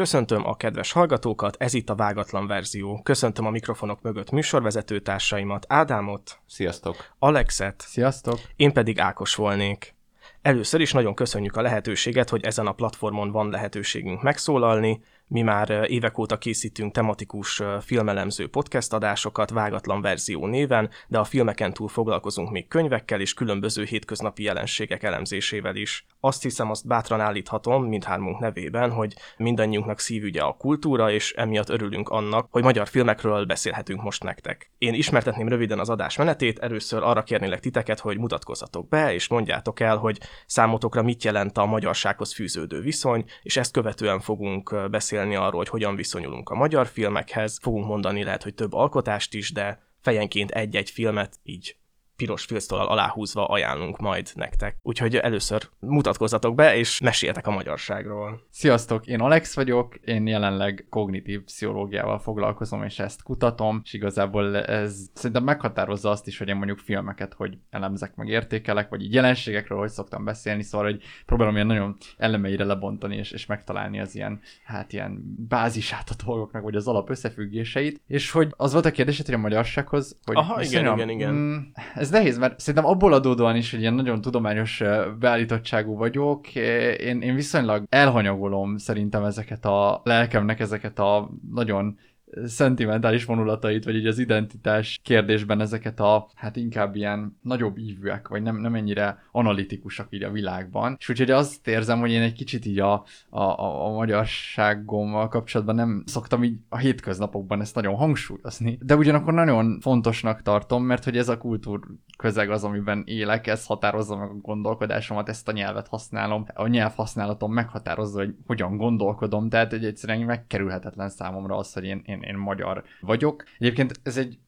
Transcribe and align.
Köszöntöm 0.00 0.46
a 0.46 0.56
kedves 0.56 0.92
hallgatókat, 0.92 1.56
ez 1.58 1.74
itt 1.74 1.90
a 1.90 1.94
vágatlan 1.94 2.46
verzió. 2.46 3.00
Köszöntöm 3.02 3.46
a 3.46 3.50
mikrofonok 3.50 4.02
mögött 4.02 4.30
műsorvezető 4.30 5.00
társaimat, 5.00 5.66
Ádámot, 5.68 6.38
Sziasztok! 6.46 7.14
Alexet, 7.18 7.84
Sziasztok! 7.86 8.38
én 8.56 8.72
pedig 8.72 8.98
Ákos 8.98 9.34
volnék. 9.34 9.94
Először 10.42 10.80
is 10.80 10.92
nagyon 10.92 11.14
köszönjük 11.14 11.56
a 11.56 11.60
lehetőséget, 11.60 12.28
hogy 12.28 12.44
ezen 12.44 12.66
a 12.66 12.72
platformon 12.72 13.30
van 13.30 13.50
lehetőségünk 13.50 14.22
megszólalni. 14.22 15.02
Mi 15.32 15.42
már 15.42 15.86
évek 15.86 16.18
óta 16.18 16.38
készítünk 16.38 16.92
tematikus 16.92 17.62
filmelemző 17.80 18.48
podcast 18.48 18.92
adásokat 18.92 19.50
vágatlan 19.50 20.00
verzió 20.00 20.46
néven, 20.46 20.90
de 21.08 21.18
a 21.18 21.24
filmeken 21.24 21.72
túl 21.72 21.88
foglalkozunk 21.88 22.50
még 22.50 22.68
könyvekkel 22.68 23.20
és 23.20 23.34
különböző 23.34 23.84
hétköznapi 23.84 24.42
jelenségek 24.42 25.02
elemzésével 25.02 25.76
is. 25.76 26.06
Azt 26.20 26.42
hiszem, 26.42 26.70
azt 26.70 26.86
bátran 26.86 27.20
állíthatom 27.20 27.84
mindhármunk 27.84 28.38
nevében, 28.38 28.90
hogy 28.90 29.14
mindannyiunknak 29.36 30.00
szívügye 30.00 30.40
a 30.40 30.56
kultúra, 30.56 31.10
és 31.10 31.32
emiatt 31.32 31.68
örülünk 31.68 32.08
annak, 32.08 32.46
hogy 32.50 32.62
magyar 32.62 32.88
filmekről 32.88 33.44
beszélhetünk 33.44 34.02
most 34.02 34.22
nektek. 34.22 34.70
Én 34.78 34.94
ismertetném 34.94 35.48
röviden 35.48 35.78
az 35.78 35.88
adás 35.88 36.16
menetét, 36.16 36.58
először 36.58 37.02
arra 37.02 37.22
kérnélek 37.22 37.60
titeket, 37.60 38.00
hogy 38.00 38.18
mutatkozzatok 38.18 38.88
be, 38.88 39.14
és 39.14 39.28
mondjátok 39.28 39.80
el, 39.80 39.96
hogy 39.96 40.18
számotokra 40.46 41.02
mit 41.02 41.24
jelent 41.24 41.58
a 41.58 41.66
magyarsághoz 41.66 42.34
fűződő 42.34 42.80
viszony, 42.80 43.24
és 43.42 43.56
ezt 43.56 43.72
követően 43.72 44.20
fogunk 44.20 44.90
beszélni 44.90 45.18
arról, 45.20 45.58
hogy 45.58 45.68
hogyan 45.68 45.96
viszonyulunk 45.96 46.48
a 46.48 46.54
magyar 46.54 46.86
filmekhez. 46.86 47.58
Fogunk 47.62 47.86
mondani 47.86 48.24
lehet, 48.24 48.42
hogy 48.42 48.54
több 48.54 48.72
alkotást 48.72 49.34
is, 49.34 49.52
de 49.52 49.82
fejenként 50.00 50.50
egy-egy 50.50 50.90
filmet 50.90 51.38
így 51.42 51.76
piros 52.20 52.44
filctollal 52.44 52.86
aláhúzva 52.86 53.46
ajánlunk 53.46 53.98
majd 53.98 54.30
nektek. 54.34 54.76
Úgyhogy 54.82 55.16
először 55.16 55.68
mutatkozzatok 55.78 56.54
be, 56.54 56.76
és 56.76 57.00
meséltek 57.00 57.46
a 57.46 57.50
magyarságról. 57.50 58.40
Sziasztok, 58.50 59.06
én 59.06 59.20
Alex 59.20 59.54
vagyok, 59.54 59.94
én 60.04 60.26
jelenleg 60.26 60.86
kognitív 60.90 61.40
pszichológiával 61.40 62.18
foglalkozom, 62.18 62.82
és 62.82 62.98
ezt 62.98 63.22
kutatom, 63.22 63.80
és 63.84 63.92
igazából 63.92 64.56
ez 64.56 64.96
szerintem 65.14 65.44
meghatározza 65.44 66.10
azt 66.10 66.26
is, 66.26 66.38
hogy 66.38 66.48
én 66.48 66.56
mondjuk 66.56 66.78
filmeket, 66.78 67.34
hogy 67.34 67.58
elemzek, 67.70 68.14
meg 68.14 68.28
értékelek, 68.28 68.88
vagy 68.88 69.02
így 69.02 69.14
jelenségekről, 69.14 69.78
hogy 69.78 69.90
szoktam 69.90 70.24
beszélni, 70.24 70.62
szóval, 70.62 70.90
hogy 70.90 71.02
próbálom 71.26 71.54
ilyen 71.54 71.66
nagyon 71.66 71.96
elemeire 72.16 72.64
lebontani, 72.64 73.16
és, 73.16 73.30
és 73.30 73.46
megtalálni 73.46 74.00
az 74.00 74.14
ilyen, 74.14 74.40
hát 74.64 74.92
ilyen 74.92 75.36
bázisát 75.48 76.10
a 76.10 76.24
dolgoknak, 76.24 76.62
vagy 76.62 76.76
az 76.76 76.88
alap 76.88 77.10
összefüggéseit, 77.10 78.00
és 78.06 78.30
hogy 78.30 78.54
az 78.56 78.72
volt 78.72 78.84
a 78.84 78.90
kérdés, 78.90 79.22
hogy 79.24 79.34
a 79.34 79.38
magyarsághoz, 79.38 80.18
hogy 80.24 80.36
Aha, 80.36 80.62
igen, 80.62 80.92
igen, 80.94 81.08
igen. 81.08 81.34
Mm, 81.34 81.56
ez 81.94 82.09
ez 82.10 82.16
nehéz, 82.16 82.38
mert 82.38 82.60
szerintem 82.60 82.90
abból 82.90 83.12
adódóan 83.12 83.56
is, 83.56 83.70
hogy 83.70 83.80
ilyen 83.80 83.94
nagyon 83.94 84.20
tudományos 84.20 84.82
beállítottságú 85.18 85.96
vagyok, 85.96 86.54
én, 86.98 87.20
én 87.20 87.34
viszonylag 87.34 87.84
elhanyagolom 87.88 88.76
szerintem 88.76 89.24
ezeket 89.24 89.64
a 89.64 90.00
lelkemnek, 90.04 90.60
ezeket 90.60 90.98
a 90.98 91.30
nagyon 91.52 91.98
szentimentális 92.44 93.24
vonulatait, 93.24 93.84
vagy 93.84 93.94
így 93.94 94.06
az 94.06 94.18
identitás 94.18 95.00
kérdésben 95.02 95.60
ezeket 95.60 96.00
a, 96.00 96.28
hát 96.34 96.56
inkább 96.56 96.96
ilyen 96.96 97.38
nagyobb 97.42 97.78
ívűek, 97.78 98.28
vagy 98.28 98.42
nem, 98.42 98.56
nem 98.56 98.74
ennyire 98.74 99.22
analitikusak 99.32 100.06
így 100.10 100.22
a 100.22 100.30
világban. 100.30 100.96
És 100.98 101.08
úgyhogy 101.08 101.30
azt 101.30 101.68
érzem, 101.68 102.00
hogy 102.00 102.10
én 102.10 102.22
egy 102.22 102.32
kicsit 102.32 102.66
így 102.66 102.78
a, 102.78 102.92
a, 103.28 103.40
a, 103.40 103.86
a 103.86 103.92
magyarságommal 103.92 105.28
kapcsolatban 105.28 105.74
nem 105.74 106.02
szoktam 106.06 106.44
így 106.44 106.58
a 106.68 106.76
hétköznapokban 106.76 107.60
ezt 107.60 107.74
nagyon 107.74 107.94
hangsúlyozni, 107.94 108.78
de 108.82 108.96
ugyanakkor 108.96 109.32
nagyon 109.32 109.80
fontosnak 109.80 110.42
tartom, 110.42 110.84
mert 110.84 111.04
hogy 111.04 111.16
ez 111.16 111.28
a 111.28 111.38
kultúr 111.38 111.80
közeg 112.18 112.50
az, 112.50 112.64
amiben 112.64 113.02
élek, 113.06 113.46
ez 113.46 113.66
határozza 113.66 114.16
meg 114.16 114.28
a 114.28 114.34
gondolkodásomat, 114.34 115.28
ezt 115.28 115.48
a 115.48 115.52
nyelvet 115.52 115.88
használom, 115.88 116.46
a 116.54 116.66
nyelvhasználatom 116.66 117.52
meghatározza, 117.52 118.18
hogy 118.18 118.34
hogyan 118.46 118.76
gondolkodom, 118.76 119.48
tehát 119.48 119.72
egy 119.72 119.84
egyszerűen 119.84 120.20
megkerülhetetlen 120.20 121.08
számomra 121.08 121.56
az, 121.56 121.72
hogy 121.72 121.84
én, 121.84 122.02
én 122.06 122.19
én, 122.22 122.28
én 122.28 122.36
magyar 122.36 122.84
vagyok. 123.00 123.44
Egyébként 123.58 124.00
ez 124.02 124.16
egy 124.16 124.38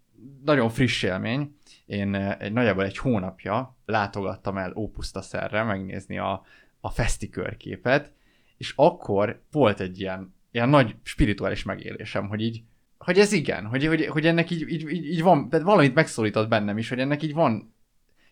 nagyon 0.45 0.69
friss 0.69 1.03
élmény. 1.03 1.56
Én 1.87 2.15
eh, 2.15 2.37
egy 2.39 2.53
nagyjából 2.53 2.84
egy 2.84 2.98
hónapja 2.98 3.77
látogattam 3.87 4.56
el 4.56 4.72
Ópusztaszerre 4.77 5.62
megnézni 5.62 6.19
a, 6.19 6.44
a 6.81 6.91
feszti 6.91 7.28
körképet, 7.28 8.12
és 8.56 8.72
akkor 8.77 9.43
volt 9.50 9.81
egy 9.81 10.00
ilyen, 10.00 10.34
ilyen 10.50 10.69
nagy 10.69 10.97
spirituális 11.03 11.62
megélésem, 11.62 12.28
hogy 12.28 12.41
így, 12.41 12.62
hogy 12.99 13.19
ez 13.19 13.32
igen, 13.32 13.66
hogy, 13.66 13.87
hogy, 13.87 14.06
hogy 14.06 14.27
ennek 14.27 14.50
így, 14.50 14.69
így, 14.69 14.91
így, 14.91 15.22
van, 15.22 15.49
tehát 15.49 15.66
valamit 15.66 15.94
megszólított 15.94 16.49
bennem 16.49 16.78
is, 16.78 16.88
hogy 16.88 16.99
ennek 16.99 17.22
így 17.22 17.34
van 17.34 17.75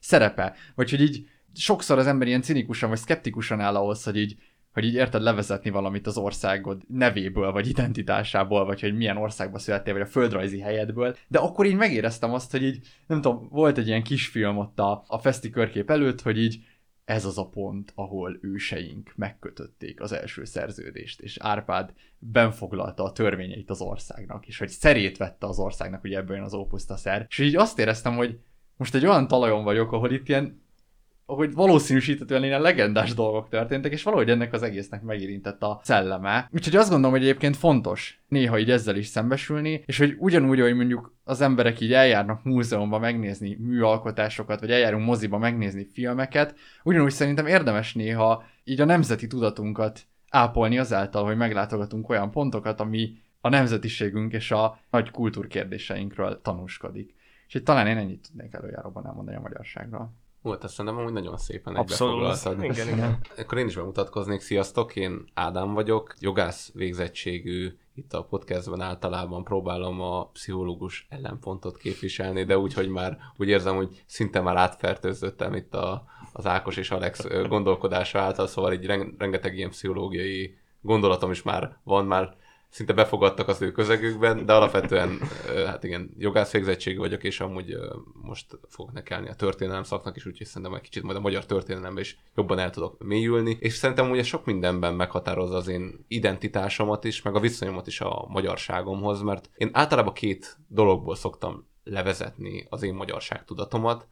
szerepe, 0.00 0.54
vagy 0.74 0.90
hogy 0.90 1.00
így 1.00 1.28
sokszor 1.54 1.98
az 1.98 2.06
ember 2.06 2.28
ilyen 2.28 2.42
cinikusan 2.42 2.88
vagy 2.88 2.98
szkeptikusan 2.98 3.60
áll 3.60 3.76
ahhoz, 3.76 4.04
hogy 4.04 4.16
így 4.16 4.36
hogy 4.72 4.84
így 4.84 4.94
érted 4.94 5.22
levezetni 5.22 5.70
valamit 5.70 6.06
az 6.06 6.16
országod 6.16 6.82
nevéből, 6.88 7.52
vagy 7.52 7.68
identitásából, 7.68 8.64
vagy 8.64 8.80
hogy 8.80 8.96
milyen 8.96 9.16
országba 9.16 9.58
születtél, 9.58 9.92
vagy 9.92 10.02
a 10.02 10.06
földrajzi 10.06 10.60
helyedből, 10.60 11.16
de 11.28 11.38
akkor 11.38 11.66
így 11.66 11.76
megéreztem 11.76 12.32
azt, 12.32 12.50
hogy 12.50 12.62
így, 12.62 12.86
nem 13.06 13.20
tudom, 13.20 13.48
volt 13.50 13.78
egy 13.78 13.86
ilyen 13.86 14.02
kisfilm 14.02 14.58
ott 14.58 14.78
a, 14.78 15.04
a 15.06 15.18
feszti 15.18 15.50
körkép 15.50 15.90
előtt, 15.90 16.22
hogy 16.22 16.38
így 16.38 16.64
ez 17.04 17.24
az 17.24 17.38
a 17.38 17.48
pont, 17.48 17.92
ahol 17.94 18.38
őseink 18.40 19.12
megkötötték 19.16 20.00
az 20.00 20.12
első 20.12 20.44
szerződést, 20.44 21.20
és 21.20 21.36
Árpád 21.40 21.92
benfoglalta 22.18 23.02
a 23.02 23.12
törvényeit 23.12 23.70
az 23.70 23.80
országnak, 23.80 24.46
és 24.46 24.58
hogy 24.58 24.68
szerét 24.68 25.16
vette 25.16 25.46
az 25.46 25.58
országnak, 25.58 26.00
hogy 26.00 26.12
ebből 26.12 26.36
jön 26.36 26.44
az 26.44 26.54
ópusztaszer. 26.54 27.26
És 27.28 27.38
így 27.38 27.56
azt 27.56 27.78
éreztem, 27.78 28.16
hogy 28.16 28.38
most 28.76 28.94
egy 28.94 29.06
olyan 29.06 29.28
talajon 29.28 29.64
vagyok, 29.64 29.92
ahol 29.92 30.10
itt 30.10 30.28
ilyen 30.28 30.62
hogy 31.34 31.54
valószínűsíthetően 31.54 32.44
ilyen 32.44 32.60
legendás 32.60 33.14
dolgok 33.14 33.48
történtek, 33.48 33.92
és 33.92 34.02
valahogy 34.02 34.30
ennek 34.30 34.52
az 34.52 34.62
egésznek 34.62 35.02
megérintett 35.02 35.62
a 35.62 35.80
szelleme. 35.82 36.48
Úgyhogy 36.52 36.76
azt 36.76 36.90
gondolom, 36.90 37.16
hogy 37.16 37.22
egyébként 37.22 37.56
fontos 37.56 38.20
néha 38.28 38.58
így 38.58 38.70
ezzel 38.70 38.96
is 38.96 39.06
szembesülni, 39.06 39.82
és 39.86 39.98
hogy 39.98 40.16
ugyanúgy, 40.18 40.60
hogy 40.60 40.74
mondjuk 40.74 41.14
az 41.24 41.40
emberek 41.40 41.80
így 41.80 41.92
eljárnak 41.92 42.44
múzeumba 42.44 42.98
megnézni 42.98 43.56
műalkotásokat, 43.60 44.60
vagy 44.60 44.70
eljárunk 44.70 45.06
moziba 45.06 45.38
megnézni 45.38 45.86
filmeket, 45.92 46.54
ugyanúgy 46.82 47.10
szerintem 47.10 47.46
érdemes 47.46 47.94
néha 47.94 48.44
így 48.64 48.80
a 48.80 48.84
nemzeti 48.84 49.26
tudatunkat 49.26 50.00
ápolni 50.30 50.78
azáltal, 50.78 51.24
hogy 51.24 51.36
meglátogatunk 51.36 52.08
olyan 52.08 52.30
pontokat, 52.30 52.80
ami 52.80 53.12
a 53.40 53.48
nemzetiségünk 53.48 54.32
és 54.32 54.50
a 54.50 54.78
nagy 54.90 55.10
kultúrkérdéseinkről 55.10 56.40
tanúskodik. 56.42 57.14
És 57.46 57.52
hogy 57.52 57.62
talán 57.62 57.86
én 57.86 57.96
ennyit 57.96 58.28
tudnék 58.28 58.54
előjáróban 58.54 59.06
elmondani 59.06 59.36
a 59.36 59.40
magyarságról. 59.40 60.12
Volt, 60.42 60.64
azt 60.64 60.74
szerintem 60.74 61.00
amúgy 61.00 61.12
nagyon 61.12 61.36
szépen 61.36 61.74
Abszolút. 61.74 62.62
Igen, 62.62 62.88
igen. 62.88 63.18
Akkor 63.38 63.58
én 63.58 63.66
is 63.66 63.74
bemutatkoznék. 63.74 64.40
Sziasztok, 64.40 64.96
én 64.96 65.24
Ádám 65.34 65.74
vagyok, 65.74 66.14
jogász 66.18 66.70
végzettségű, 66.74 67.78
itt 67.94 68.12
a 68.12 68.22
podcastben 68.24 68.80
általában 68.80 69.44
próbálom 69.44 70.00
a 70.00 70.26
pszichológus 70.26 71.06
ellenpontot 71.08 71.76
képviselni, 71.76 72.44
de 72.44 72.58
úgy, 72.58 72.74
hogy 72.74 72.88
már 72.88 73.18
úgy 73.36 73.48
érzem, 73.48 73.76
hogy 73.76 74.02
szinte 74.06 74.40
már 74.40 74.56
átfertőzöttem 74.56 75.54
itt 75.54 75.74
a, 75.74 76.04
az 76.32 76.46
Ákos 76.46 76.76
és 76.76 76.90
Alex 76.90 77.26
gondolkodása 77.48 78.18
által, 78.18 78.46
szóval 78.46 78.72
így 78.72 78.86
rengeteg 79.18 79.56
ilyen 79.56 79.70
pszichológiai 79.70 80.58
gondolatom 80.80 81.30
is 81.30 81.42
már 81.42 81.78
van, 81.82 82.06
már 82.06 82.36
szinte 82.70 82.92
befogadtak 82.92 83.48
az 83.48 83.62
ő 83.62 83.72
közegükben, 83.72 84.46
de 84.46 84.52
alapvetően, 84.52 85.18
hát 85.66 85.84
igen, 85.84 86.10
jogász 86.18 86.52
vagyok, 86.96 87.24
és 87.24 87.40
amúgy 87.40 87.76
most 88.22 88.58
fogok 88.68 88.92
nekelni 88.92 89.28
a 89.28 89.34
történelem 89.34 89.82
szaknak 89.82 90.16
is, 90.16 90.26
úgyhogy 90.26 90.46
szerintem 90.46 90.74
egy 90.74 90.80
kicsit 90.80 91.02
majd 91.02 91.16
a 91.16 91.20
magyar 91.20 91.46
történelemben 91.46 92.02
is 92.02 92.18
jobban 92.36 92.58
el 92.58 92.70
tudok 92.70 93.04
mélyülni, 93.04 93.56
és 93.60 93.74
szerintem 93.74 94.10
ugye 94.10 94.22
sok 94.22 94.44
mindenben 94.44 94.94
meghatározza 94.94 95.56
az 95.56 95.68
én 95.68 96.04
identitásomat 96.08 97.04
is, 97.04 97.22
meg 97.22 97.34
a 97.34 97.40
viszonyomat 97.40 97.86
is 97.86 98.00
a 98.00 98.26
magyarságomhoz, 98.28 99.22
mert 99.22 99.50
én 99.56 99.70
általában 99.72 100.12
két 100.12 100.58
dologból 100.68 101.16
szoktam 101.16 101.68
levezetni 101.84 102.66
az 102.68 102.82
én 102.82 102.94
magyarság 102.94 103.44
tudatomat. 103.44 104.08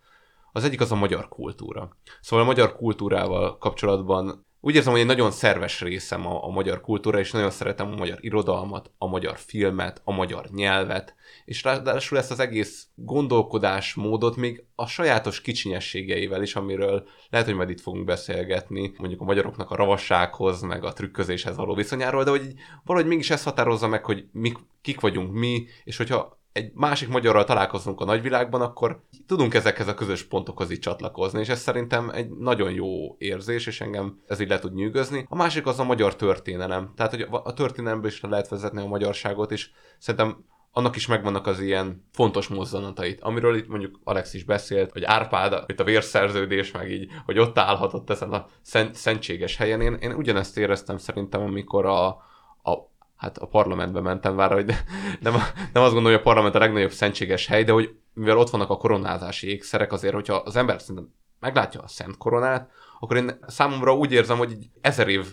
Az 0.53 0.65
egyik 0.65 0.81
az 0.81 0.93
a 0.93 0.97
magyar 0.97 1.29
kultúra. 1.29 1.97
Szóval 2.21 2.45
a 2.45 2.49
magyar 2.49 2.77
kultúrával 2.77 3.59
kapcsolatban 3.59 4.47
úgy 4.61 4.75
érzem, 4.75 4.93
hogy 4.93 5.01
egy 5.01 5.07
nagyon 5.07 5.31
szerves 5.31 5.81
részem 5.81 6.27
a, 6.27 6.45
a 6.45 6.49
magyar 6.49 6.81
kultúra, 6.81 7.19
és 7.19 7.31
nagyon 7.31 7.51
szeretem 7.51 7.93
a 7.93 7.97
magyar 7.97 8.19
irodalmat, 8.21 8.91
a 8.99 9.07
magyar 9.07 9.39
filmet, 9.39 10.01
a 10.05 10.13
magyar 10.13 10.49
nyelvet, 10.51 11.15
és 11.45 11.63
ráadásul 11.63 12.19
ezt 12.19 12.31
az 12.31 12.41
egész 12.41 12.87
gondolkodásmódot 12.95 14.37
még 14.37 14.65
a 14.75 14.87
sajátos 14.87 15.41
kicsinyességeivel 15.41 16.43
is, 16.43 16.57
amiről 16.57 17.09
lehet, 17.31 17.47
hogy 17.47 17.57
majd 17.57 17.71
itt 17.71 17.81
fogunk 17.81 18.05
beszélgetni, 18.05 18.93
mondjuk 18.99 19.21
a 19.21 19.25
magyaroknak 19.25 19.71
a 19.71 19.77
ravassághoz, 19.77 20.61
meg 20.61 20.85
a 20.85 20.93
trükközéshez 20.93 21.57
való 21.57 21.75
viszonyáról, 21.75 22.25
de 22.25 22.31
hogy 22.31 22.55
valahogy 22.85 23.09
mégis 23.09 23.31
ezt 23.31 23.45
határozza 23.45 23.89
meg, 23.89 24.05
hogy 24.05 24.29
mi, 24.33 24.53
kik 24.83 25.01
vagyunk 25.01 25.33
mi, 25.33 25.67
és 25.85 25.97
hogyha 25.97 26.38
egy 26.59 26.71
másik 26.75 27.09
magyarral 27.09 27.45
találkozunk 27.45 28.01
a 28.01 28.05
nagyvilágban, 28.05 28.61
akkor 28.61 29.03
tudunk 29.27 29.55
ezekhez 29.55 29.89
a 29.89 29.95
közös 29.95 30.23
pontokhoz 30.23 30.71
így 30.71 30.79
csatlakozni, 30.79 31.41
és 31.41 31.49
ez 31.49 31.61
szerintem 31.61 32.11
egy 32.11 32.31
nagyon 32.31 32.71
jó 32.71 33.17
érzés, 33.19 33.67
és 33.67 33.81
engem 33.81 34.21
ez 34.27 34.41
így 34.41 34.49
le 34.49 34.59
tud 34.59 34.75
nyűgözni. 34.75 35.27
A 35.29 35.37
másik 35.37 35.67
az 35.67 35.79
a 35.79 35.85
magyar 35.85 36.17
történelem. 36.17 36.93
Tehát, 36.97 37.13
hogy 37.13 37.27
a 37.31 37.53
történelemből 37.53 38.11
is 38.11 38.21
le 38.21 38.29
lehet 38.29 38.49
vezetni 38.49 38.83
a 38.83 38.87
magyarságot, 38.87 39.53
és 39.53 39.71
szerintem 39.99 40.45
annak 40.73 40.97
is 40.97 41.07
megvannak 41.07 41.47
az 41.47 41.61
ilyen 41.61 42.09
fontos 42.13 42.49
mozzanatait, 42.49 43.21
amiről 43.21 43.57
itt 43.57 43.69
mondjuk 43.69 44.01
Alex 44.05 44.35
is 44.35 44.45
beszélt, 44.45 44.93
hogy 44.93 45.05
Árpád, 45.05 45.65
itt 45.67 45.81
a 45.81 45.85
vérszerződés, 45.85 46.71
meg 46.71 46.91
így, 46.91 47.11
hogy 47.25 47.39
ott 47.39 47.59
állhatott 47.59 48.11
ezen 48.11 48.33
a 48.33 48.47
szent, 48.63 48.95
szentséges 48.95 49.57
helyen. 49.57 49.81
Én, 49.81 49.95
én 49.95 50.13
ugyanezt 50.13 50.59
éreztem 50.59 50.99
szerintem, 50.99 51.41
amikor 51.41 51.87
a, 51.87 52.07
a 52.63 52.89
hát 53.19 53.39
a 53.39 53.47
parlamentbe 53.47 54.01
mentem 54.01 54.35
már, 54.35 54.53
hogy 54.53 54.67
nem, 55.21 55.33
nem 55.73 55.83
azt 55.83 55.93
gondolom, 55.93 56.05
hogy 56.05 56.21
a 56.21 56.23
parlament 56.23 56.55
a 56.55 56.59
legnagyobb 56.59 56.91
szentséges 56.91 57.47
hely, 57.47 57.65
de 57.65 57.73
hogy 57.73 57.95
mivel 58.15 58.39
ott 58.39 58.51
vannak 58.51 58.71
a 58.71 58.77
koronázási 58.77 59.49
ékszerek, 59.49 59.93
azért, 59.93 60.15
hogyha 60.15 60.35
az 60.35 60.57
ember 60.57 60.81
szerintem 60.81 61.13
meglátja 61.41 61.81
a 61.81 61.89
szent 61.89 62.17
koronát, 62.17 62.71
akkor 63.01 63.17
én 63.17 63.39
számomra 63.47 63.95
úgy 63.97 64.13
érzem, 64.13 64.39
hogy 64.39 64.51
így 64.51 64.71
ezer 64.81 65.09
év 65.09 65.27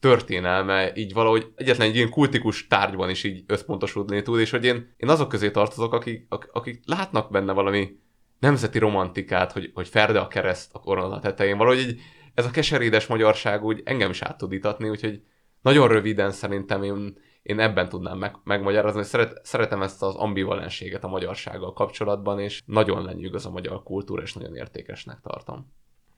történelme 0.00 0.92
így 0.94 1.12
valahogy 1.12 1.52
egyetlen 1.54 1.88
egy 1.88 1.96
ilyen 1.96 2.10
kultikus 2.10 2.66
tárgyban 2.66 3.10
is 3.10 3.24
így 3.24 3.44
összpontosodni 3.46 4.22
tud, 4.22 4.40
és 4.40 4.50
hogy 4.50 4.64
én, 4.64 4.94
én 4.96 5.08
azok 5.08 5.28
közé 5.28 5.50
tartozok, 5.50 5.92
akik, 5.92 6.26
akik 6.52 6.82
látnak 6.84 7.30
benne 7.30 7.52
valami 7.52 7.98
nemzeti 8.38 8.78
romantikát, 8.78 9.52
hogy, 9.52 9.70
hogy 9.74 9.88
ferde 9.88 10.18
a 10.18 10.28
kereszt 10.28 10.70
a 10.72 10.78
korona 10.78 11.18
tetején. 11.18 11.56
Valahogy 11.56 11.78
így, 11.78 12.00
ez 12.34 12.46
a 12.46 12.50
keserédes 12.50 13.06
magyarság 13.06 13.64
úgy 13.64 13.82
engem 13.84 14.10
is 14.10 14.22
át 14.22 14.38
tud 14.38 14.52
itatni, 14.52 14.88
úgyhogy 14.88 15.22
nagyon 15.62 15.88
röviden 15.88 16.30
szerintem 16.30 16.82
én, 16.82 17.16
én 17.46 17.60
ebben 17.60 17.88
tudnám 17.88 18.18
meg, 18.18 18.36
megmagyarázni, 18.44 18.98
hogy 18.98 19.08
szeret, 19.08 19.40
szeretem 19.42 19.82
ezt 19.82 20.02
az 20.02 20.14
ambivalenséget 20.14 21.04
a 21.04 21.08
magyarsággal 21.08 21.72
kapcsolatban, 21.72 22.40
és 22.40 22.62
nagyon 22.64 23.04
lenyűgöz 23.04 23.46
a 23.46 23.50
magyar 23.50 23.82
kultúra, 23.82 24.22
és 24.22 24.34
nagyon 24.34 24.56
értékesnek 24.56 25.20
tartom. 25.20 25.72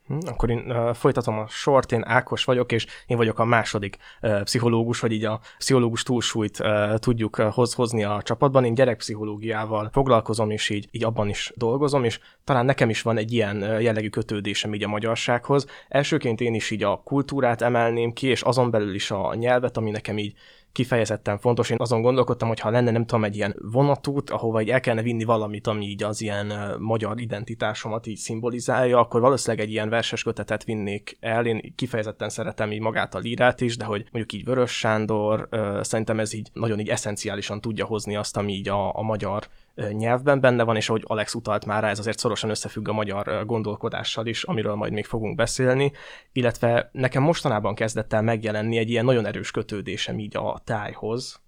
Hm, 0.07 0.19
akkor 0.27 0.51
én 0.51 0.65
uh, 0.71 0.95
folytatom 0.95 1.39
a 1.39 1.47
sort, 1.49 1.93
én 1.93 2.05
Ákos 2.05 2.45
vagyok, 2.45 2.73
és 2.73 2.87
én 3.07 3.17
vagyok 3.17 3.39
a 3.39 3.45
második 3.45 3.97
uh, 4.23 4.43
pszichológus, 4.43 5.01
hogy 5.01 5.13
így 5.13 5.25
a 5.25 5.41
pszichológus 5.59 6.03
túlsúlyt 6.03 6.59
uh, 6.61 6.95
tudjuk 6.95 7.39
uh, 7.39 7.47
hoz, 7.47 7.75
hozni 7.75 8.05
a 8.05 8.23
csapatban. 8.23 8.65
Én 8.65 8.75
gyerekpszichológiával 8.75 9.89
foglalkozom, 9.93 10.51
és 10.51 10.69
így, 10.69 10.89
így 10.91 11.05
abban 11.05 11.29
is 11.29 11.53
dolgozom, 11.57 12.05
és 12.05 12.21
talán 12.45 12.65
nekem 12.65 12.91
is 12.91 13.03
van 13.03 13.17
egy 13.17 13.33
ilyen 13.33 13.63
uh, 13.63 13.83
jellegű 13.83 14.09
kötődésem 14.09 14.75
így 14.75 14.85
a 14.85 14.89
magyarsághoz. 14.89 15.67
Elsőként 15.89 16.41
én 16.41 16.55
is 16.55 16.71
így 16.71 16.83
a 16.83 17.01
kultúrát 17.05 17.63
emelném 17.63 18.13
ki, 18.13 18.27
és 18.27 18.43
azon 18.43 18.71
belül 18.71 18.95
is 18.95 19.11
a 19.11 19.35
nyelvet, 19.35 19.77
ami 19.77 19.91
nekem 19.91 20.19
így 20.19 20.35
kifejezetten 20.73 21.39
fontos. 21.39 21.71
Én 21.71 21.77
azon 21.81 22.03
gondolkodtam, 22.03 22.49
hogy 22.49 22.61
ha 22.61 22.71
lenne, 22.71 22.91
nem 22.91 23.07
tudom, 23.07 23.25
egy 23.25 23.37
ilyen 23.37 23.57
vonatút, 23.59 24.31
ahova 24.31 24.61
így 24.61 24.71
el 24.71 24.81
kellene 24.81 25.03
vinni 25.03 25.25
valamit, 25.25 25.67
ami 25.67 25.87
így 25.87 26.03
az 26.03 26.21
ilyen 26.21 26.77
magyar 26.79 27.21
identitásomat 27.21 28.07
így 28.07 28.17
szimbolizálja, 28.17 28.99
akkor 28.99 29.21
valószínűleg 29.21 29.67
egy 29.67 29.73
ilyen 29.73 29.89
verses 29.89 30.23
kötetet 30.23 30.65
vinnék 30.65 31.17
el. 31.21 31.47
Én 31.47 31.73
kifejezetten 31.77 32.29
szeretem 32.29 32.73
így 32.73 32.81
magát 32.81 33.15
a 33.15 33.19
lírát 33.19 33.61
is, 33.61 33.77
de 33.77 33.85
hogy 33.85 34.01
mondjuk 34.13 34.33
így 34.33 34.45
Vörös 34.45 34.79
Sándor, 34.79 35.49
szerintem 35.81 36.21
ez 36.21 36.33
így 36.33 36.49
nagyon 36.53 36.81
így 36.81 36.89
eszenciálisan 36.89 37.61
tudja 37.61 37.85
hozni 37.85 38.17
azt, 38.17 38.37
ami 38.37 38.53
így 38.53 38.69
a, 38.69 38.97
a 38.97 39.03
magyar 39.03 39.47
nyelvben 39.91 40.41
benne 40.41 40.63
van, 40.63 40.77
és 40.77 40.89
ahogy 40.89 41.03
Alex 41.07 41.35
utalt 41.35 41.65
már 41.65 41.83
rá, 41.83 41.89
ez 41.91 41.99
azért 41.99 42.19
szorosan 42.19 42.51
összefügg 42.51 42.89
a 42.89 42.93
magyar 42.93 43.45
gondolkodással 43.47 44.27
is, 44.27 44.43
amiről 44.43 44.75
majd 44.75 44.93
még 44.93 45.05
fogunk 45.05 45.37
beszélni, 45.37 45.93
illetve 46.33 46.91
nekem 46.93 47.23
mostanában 47.23 47.75
kezdett 47.75 48.13
el 48.13 48.23
megjelenni 48.23 48.77
egy 48.77 48.91
ilyen 48.91 49.05
nagyon 49.05 49.27
erős 49.27 49.51
kötődésem 49.51 50.19
így 50.19 50.37
a 50.37 50.61
tájhoz, 50.65 51.41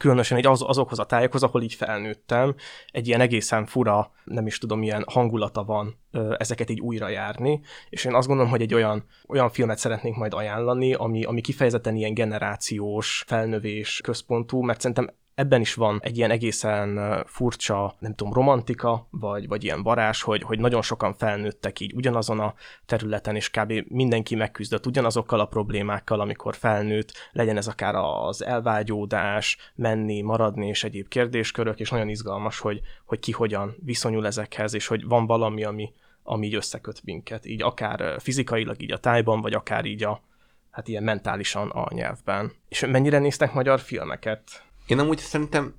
különösen 0.00 0.38
egy 0.38 0.46
az, 0.46 0.62
azokhoz 0.62 0.98
a 0.98 1.04
tájokhoz, 1.04 1.42
ahol 1.42 1.62
így 1.62 1.74
felnőttem, 1.74 2.54
egy 2.90 3.06
ilyen 3.08 3.20
egészen 3.20 3.66
fura, 3.66 4.12
nem 4.24 4.46
is 4.46 4.58
tudom, 4.58 4.78
milyen 4.78 5.04
hangulata 5.06 5.64
van 5.64 5.98
ö, 6.10 6.34
ezeket 6.38 6.70
így 6.70 6.80
újra 6.80 7.08
járni, 7.08 7.60
és 7.88 8.04
én 8.04 8.14
azt 8.14 8.26
gondolom, 8.26 8.50
hogy 8.50 8.62
egy 8.62 8.74
olyan, 8.74 9.04
olyan 9.28 9.50
filmet 9.50 9.78
szeretnénk 9.78 10.16
majd 10.16 10.34
ajánlani, 10.34 10.94
ami, 10.94 11.24
ami 11.24 11.40
kifejezetten 11.40 11.96
ilyen 11.96 12.14
generációs, 12.14 13.24
felnövés 13.26 14.00
központú, 14.02 14.62
mert 14.62 14.80
szerintem 14.80 15.10
ebben 15.40 15.60
is 15.60 15.74
van 15.74 16.00
egy 16.02 16.16
ilyen 16.16 16.30
egészen 16.30 17.22
furcsa, 17.26 17.94
nem 17.98 18.14
tudom, 18.14 18.32
romantika, 18.32 19.06
vagy, 19.10 19.48
vagy 19.48 19.64
ilyen 19.64 19.82
varázs, 19.82 20.22
hogy, 20.22 20.42
hogy 20.42 20.58
nagyon 20.58 20.82
sokan 20.82 21.14
felnőttek 21.14 21.80
így 21.80 21.94
ugyanazon 21.94 22.40
a 22.40 22.54
területen, 22.86 23.36
és 23.36 23.50
kb. 23.50 23.72
mindenki 23.88 24.34
megküzdött 24.34 24.86
ugyanazokkal 24.86 25.40
a 25.40 25.46
problémákkal, 25.46 26.20
amikor 26.20 26.56
felnőtt, 26.56 27.12
legyen 27.32 27.56
ez 27.56 27.66
akár 27.66 27.94
az 27.94 28.44
elvágyódás, 28.44 29.56
menni, 29.74 30.20
maradni 30.20 30.66
és 30.66 30.84
egyéb 30.84 31.08
kérdéskörök, 31.08 31.80
és 31.80 31.90
nagyon 31.90 32.08
izgalmas, 32.08 32.58
hogy, 32.58 32.80
hogy 33.04 33.18
ki 33.18 33.32
hogyan 33.32 33.76
viszonyul 33.84 34.26
ezekhez, 34.26 34.74
és 34.74 34.86
hogy 34.86 35.06
van 35.06 35.26
valami, 35.26 35.64
ami, 35.64 35.92
ami 36.22 36.46
így 36.46 36.54
összeköt 36.54 37.00
minket, 37.04 37.46
így 37.46 37.62
akár 37.62 38.20
fizikailag 38.20 38.82
így 38.82 38.92
a 38.92 38.98
tájban, 38.98 39.40
vagy 39.40 39.52
akár 39.52 39.84
így 39.84 40.04
a, 40.04 40.22
hát 40.70 40.88
ilyen 40.88 41.02
mentálisan 41.02 41.68
a 41.68 41.86
nyelvben. 41.94 42.52
És 42.68 42.86
mennyire 42.86 43.18
néztek 43.18 43.52
magyar 43.52 43.80
filmeket? 43.80 44.68
Én 44.90 44.98
amúgy 44.98 45.18
szerintem 45.18 45.74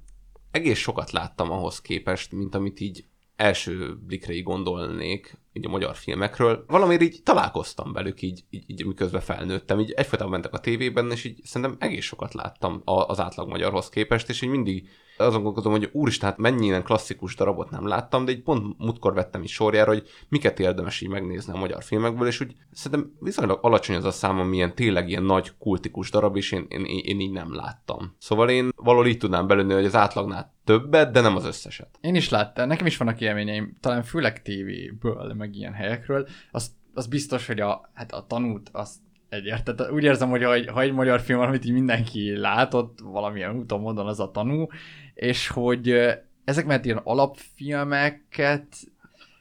egész 0.52 0.78
sokat 0.78 1.12
láttam 1.12 1.52
ahhoz 1.52 1.82
képest, 1.82 2.32
mint 2.32 2.56
amit 2.56 2.80
így 2.80 3.06
első 3.36 3.98
blikre 4.06 4.34
így 4.34 4.44
gondolnék 4.44 5.40
így 5.54 5.66
a 5.66 5.70
magyar 5.70 5.96
filmekről. 5.96 6.64
Valamiért 6.68 7.02
így 7.02 7.24
találkoztam 7.24 7.94
velük 7.94 8.22
így, 8.22 8.44
így, 8.50 8.64
így 8.68 8.86
miközben 8.86 9.22
felnőttem. 9.22 9.80
Így 9.80 9.92
egyfolytában 9.92 10.34
mentek 10.34 10.54
a 10.54 10.60
tévében, 10.60 11.12
és 11.12 11.24
így 11.24 11.40
szerintem 11.44 11.78
egész 11.80 12.06
sokat 12.06 12.34
láttam 12.34 12.82
az 12.84 13.20
átlag 13.20 13.48
magyarhoz 13.48 13.90
képest, 13.90 14.30
és 14.30 14.42
így 14.42 14.50
mindig 14.50 14.90
azon 15.22 15.44
gondolkodom, 15.44 15.80
hogy 15.80 15.90
úristen, 15.94 16.30
hát 16.30 16.38
mennyien 16.38 16.84
klasszikus 16.84 17.36
darabot 17.36 17.70
nem 17.70 17.88
láttam, 17.88 18.26
de 18.26 18.32
egy 18.32 18.42
pont 18.42 18.78
múltkor 18.78 19.14
vettem 19.14 19.44
is 19.44 19.54
sorjára, 19.54 19.92
hogy 19.92 20.08
miket 20.30 20.60
érdemes 20.60 21.02
így 21.02 21.10
megnézni 21.10 21.54
a 21.54 21.58
magyar 21.58 21.84
filmekből, 21.84 22.28
és 22.28 22.40
úgy 22.40 22.56
szerintem 22.72 23.12
viszonylag 23.20 23.60
alacsony 23.62 23.96
az 23.96 24.06
a 24.06 24.12
szám, 24.12 24.40
amilyen 24.40 24.76
tényleg 24.76 25.10
ilyen 25.10 25.24
nagy 25.24 25.52
kultikus 25.58 26.10
darab, 26.10 26.36
és 26.36 26.52
én, 26.52 26.66
én, 26.70 26.86
én 26.86 27.20
így 27.20 27.32
nem 27.32 27.56
láttam. 27.56 28.16
Szóval 28.20 28.50
én 28.50 28.70
valahol 28.76 29.08
így 29.08 29.18
tudnám 29.18 29.48
belőni, 29.48 29.74
hogy 29.74 29.86
az 29.86 29.96
átlagnál 29.96 30.54
többet, 30.64 31.12
de 31.12 31.22
nem 31.22 31.36
az 31.36 31.46
összeset. 31.46 31.98
Én 32.02 32.16
is 32.16 32.30
láttam, 32.30 32.68
nekem 32.68 32.86
is 32.86 32.98
vannak 32.98 33.22
élményeim, 33.22 33.78
talán 33.80 34.04
főleg 34.04 34.42
tévéből, 34.42 35.34
meg 35.38 35.56
ilyen 35.56 35.74
helyekről. 35.74 36.28
Az, 36.52 36.72
az 36.94 37.08
biztos, 37.08 37.48
hogy 37.48 37.60
a, 37.60 37.90
hát 37.94 38.12
a 38.12 38.26
tanút 38.28 38.70
azt 38.72 38.98
egyért. 39.32 39.64
Tehát 39.64 39.92
úgy 39.92 40.04
érzem, 40.04 40.30
hogy 40.30 40.44
ha, 40.44 40.72
ha 40.72 40.82
egy 40.82 40.94
magyar 40.94 41.22
film 41.22 41.40
van, 41.40 41.48
amit 41.48 41.66
így 41.66 41.72
mindenki 41.72 42.38
látott, 42.38 43.00
valamilyen 43.04 43.56
úton, 43.56 43.80
módon 43.80 44.08
az 44.08 44.20
a 44.20 44.32
tanú, 44.32 44.68
és 45.14 45.48
hogy 45.48 45.96
ezek 46.44 46.66
mert 46.66 46.86
ilyen 46.86 47.02
alapfilmeket 47.04 48.66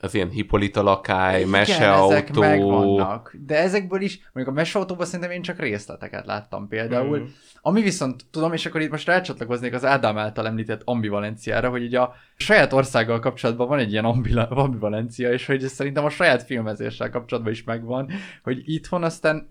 az 0.00 0.14
ilyen 0.14 0.28
Hippolyta 0.28 0.82
lakály, 0.82 1.44
meseautó. 1.44 2.12
ezek 2.12 2.34
megvannak. 2.34 3.36
De 3.46 3.58
ezekből 3.58 4.00
is, 4.00 4.30
mondjuk 4.32 4.56
a 4.56 4.58
meseautóban 4.58 5.06
szerintem 5.06 5.30
én 5.30 5.42
csak 5.42 5.58
részleteket 5.58 6.26
láttam 6.26 6.68
például. 6.68 7.18
Mm. 7.18 7.24
Ami 7.62 7.82
viszont 7.82 8.24
tudom, 8.30 8.52
és 8.52 8.66
akkor 8.66 8.80
itt 8.80 8.90
most 8.90 9.06
rácsatlakoznék 9.06 9.74
az 9.74 9.84
Ádám 9.84 10.18
által 10.18 10.46
említett 10.46 10.82
ambivalenciára, 10.84 11.68
hogy 11.68 11.82
így 11.82 11.94
a 11.94 12.14
saját 12.36 12.72
országgal 12.72 13.20
kapcsolatban 13.20 13.68
van 13.68 13.78
egy 13.78 13.92
ilyen 13.92 14.04
ambivalencia, 14.50 15.32
és 15.32 15.46
hogy 15.46 15.64
ez 15.64 15.72
szerintem 15.72 16.04
a 16.04 16.10
saját 16.10 16.42
filmezéssel 16.42 17.10
kapcsolatban 17.10 17.52
is 17.52 17.64
megvan, 17.64 18.10
hogy 18.42 18.62
itthon 18.64 19.02
aztán 19.02 19.46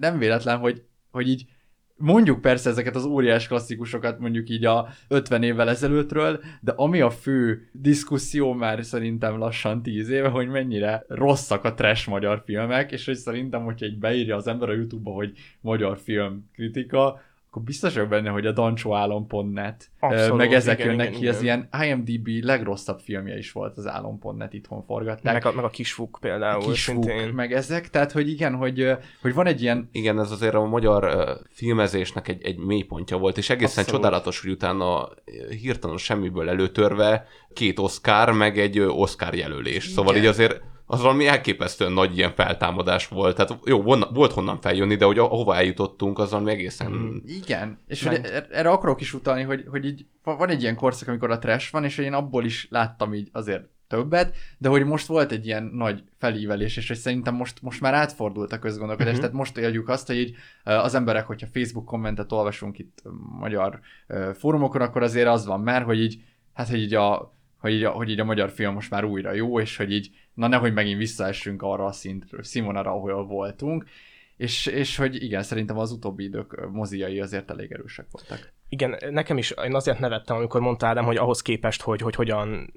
nem 0.00 0.18
véletlen, 0.18 0.58
hogy, 0.58 0.82
hogy 1.10 1.28
így 1.28 1.46
mondjuk 1.96 2.40
persze 2.40 2.70
ezeket 2.70 2.96
az 2.96 3.04
óriás 3.04 3.48
klasszikusokat 3.48 4.18
mondjuk 4.18 4.48
így 4.48 4.64
a 4.64 4.88
50 5.08 5.42
évvel 5.42 5.68
ezelőttről, 5.68 6.40
de 6.60 6.72
ami 6.76 7.00
a 7.00 7.10
fő 7.10 7.68
diszkuszió 7.72 8.52
már 8.52 8.84
szerintem 8.84 9.38
lassan 9.38 9.82
10 9.82 10.08
éve, 10.08 10.28
hogy 10.28 10.48
mennyire 10.48 11.04
rosszak 11.08 11.64
a 11.64 11.74
trash 11.74 12.08
magyar 12.08 12.42
filmek, 12.44 12.92
és 12.92 13.04
hogy 13.06 13.16
szerintem, 13.16 13.64
hogyha 13.64 13.86
egy 13.86 13.98
beírja 13.98 14.36
az 14.36 14.46
ember 14.46 14.68
a 14.68 14.74
Youtube-ba, 14.74 15.10
hogy 15.10 15.32
magyar 15.60 15.98
film 15.98 16.50
kritika, 16.54 17.20
akkor 17.56 17.68
biztos 17.68 17.94
vagyok 17.94 18.08
benne, 18.08 18.30
hogy 18.30 18.46
a 18.46 18.52
dancsóálom.net, 18.52 19.90
Abszolút, 20.00 20.36
meg 20.36 20.52
ezek 20.52 20.78
igen, 20.78 20.90
jönnek 20.90 21.08
igen, 21.08 21.20
ki, 21.20 21.26
ez 21.26 21.42
ilyen 21.42 21.68
IMDB 21.82 22.28
legrosszabb 22.44 23.00
filmje 23.00 23.38
is 23.38 23.52
volt 23.52 23.76
az 23.76 23.86
álom.net 23.86 24.52
itthon 24.52 24.82
forgatták. 24.82 25.32
Meg 25.32 25.46
a, 25.46 25.52
meg 25.52 25.64
a 25.64 25.70
kisfuk 25.70 26.18
például. 26.20 26.62
A 26.62 26.66
kisfuk, 26.66 27.04
szintén. 27.04 27.28
meg 27.28 27.52
ezek, 27.52 27.90
tehát 27.90 28.12
hogy 28.12 28.28
igen, 28.28 28.54
hogy, 28.54 28.96
hogy 29.22 29.34
van 29.34 29.46
egy 29.46 29.62
ilyen... 29.62 29.88
Igen, 29.92 30.20
ez 30.20 30.30
azért 30.30 30.54
a 30.54 30.64
magyar 30.64 31.04
uh, 31.04 31.30
filmezésnek 31.50 32.28
egy, 32.28 32.42
egy 32.42 32.58
mélypontja 32.58 33.16
volt, 33.16 33.38
és 33.38 33.50
egészen 33.50 33.84
Abszolút. 33.84 34.02
csodálatos, 34.02 34.40
hogy 34.40 34.50
utána 34.50 35.08
hirtelen 35.60 35.96
semmiből 35.96 36.48
előtörve 36.48 37.26
két 37.52 37.78
Oscar, 37.78 38.32
meg 38.32 38.58
egy 38.58 38.80
Oscar 38.80 39.34
jelölés. 39.34 39.84
Igen. 39.84 39.94
Szóval 39.94 40.16
így 40.16 40.26
azért 40.26 40.60
az 40.86 41.00
valami 41.00 41.26
elképesztően 41.26 41.92
nagy 41.92 42.16
ilyen 42.16 42.34
feltámadás 42.34 43.08
volt. 43.08 43.36
Tehát 43.36 43.58
jó, 43.64 43.82
volt 44.12 44.32
honnan 44.32 44.60
feljönni, 44.60 44.94
de 44.94 45.04
hogy 45.04 45.18
ahova 45.18 45.56
eljutottunk, 45.56 46.18
az 46.18 46.30
valami 46.30 46.50
egészen... 46.50 46.90
Mm, 46.90 47.16
igen, 47.24 47.78
és 47.86 48.04
hogy 48.04 48.20
er-, 48.22 48.48
erre 48.50 48.70
akarok 48.70 49.00
is 49.00 49.14
utalni, 49.14 49.42
hogy, 49.42 49.64
hogy 49.70 49.84
így 49.84 50.06
van 50.22 50.48
egy 50.48 50.62
ilyen 50.62 50.76
korszak, 50.76 51.08
amikor 51.08 51.30
a 51.30 51.38
trash 51.38 51.72
van, 51.72 51.84
és 51.84 51.98
én 51.98 52.12
abból 52.12 52.44
is 52.44 52.66
láttam 52.70 53.14
így 53.14 53.28
azért 53.32 53.64
többet, 53.88 54.34
de 54.58 54.68
hogy 54.68 54.84
most 54.84 55.06
volt 55.06 55.32
egy 55.32 55.46
ilyen 55.46 55.64
nagy 55.64 56.02
felívelés, 56.18 56.76
és 56.76 56.88
hogy 56.88 56.96
szerintem 56.96 57.34
most, 57.34 57.62
most 57.62 57.80
már 57.80 57.94
átfordult 57.94 58.52
a 58.52 58.58
közgondolkodás, 58.58 59.12
uh-huh. 59.12 59.24
tehát 59.24 59.40
most 59.40 59.56
éljük 59.58 59.88
azt, 59.88 60.06
hogy 60.06 60.16
így 60.16 60.34
az 60.64 60.94
emberek, 60.94 61.26
hogyha 61.26 61.46
Facebook 61.52 61.84
kommentet 61.84 62.32
olvasunk 62.32 62.78
itt 62.78 63.02
magyar 63.38 63.80
fórumokon, 64.34 64.80
akkor 64.80 65.02
azért 65.02 65.28
az 65.28 65.46
van 65.46 65.60
már, 65.60 65.82
hogy 65.82 66.00
így, 66.00 66.22
hát 66.52 66.68
hogy 66.68 66.80
így 66.80 66.94
a 66.94 67.34
hogy 67.58 67.72
így, 67.72 67.84
a, 67.84 67.90
hogy 67.90 68.10
így 68.10 68.20
a 68.20 68.24
magyar 68.24 68.50
film 68.50 68.74
most 68.74 68.90
már 68.90 69.04
újra 69.04 69.32
jó, 69.32 69.60
és 69.60 69.76
hogy 69.76 69.92
így, 69.92 70.10
na 70.36 70.46
nehogy 70.46 70.72
megint 70.72 70.98
visszaessünk 70.98 71.62
arra 71.62 71.84
a 71.84 71.92
szintről, 71.92 72.42
színvonalra, 72.42 72.90
ahol 72.90 73.26
voltunk, 73.26 73.84
és, 74.36 74.66
és 74.66 74.96
hogy 74.96 75.22
igen, 75.22 75.42
szerintem 75.42 75.78
az 75.78 75.92
utóbbi 75.92 76.24
idők 76.24 76.68
moziai 76.70 77.20
azért 77.20 77.50
elég 77.50 77.72
erősek 77.72 78.06
voltak. 78.10 78.52
Igen, 78.68 78.96
nekem 79.10 79.38
is, 79.38 79.50
én 79.64 79.74
azért 79.74 79.98
nevettem, 79.98 80.36
amikor 80.36 80.60
mondtál, 80.60 80.90
Ádám, 80.90 81.04
hogy 81.04 81.16
ahhoz 81.16 81.42
képest, 81.42 81.82
hogy, 81.82 82.00
hogy 82.00 82.14
hogyan 82.14 82.72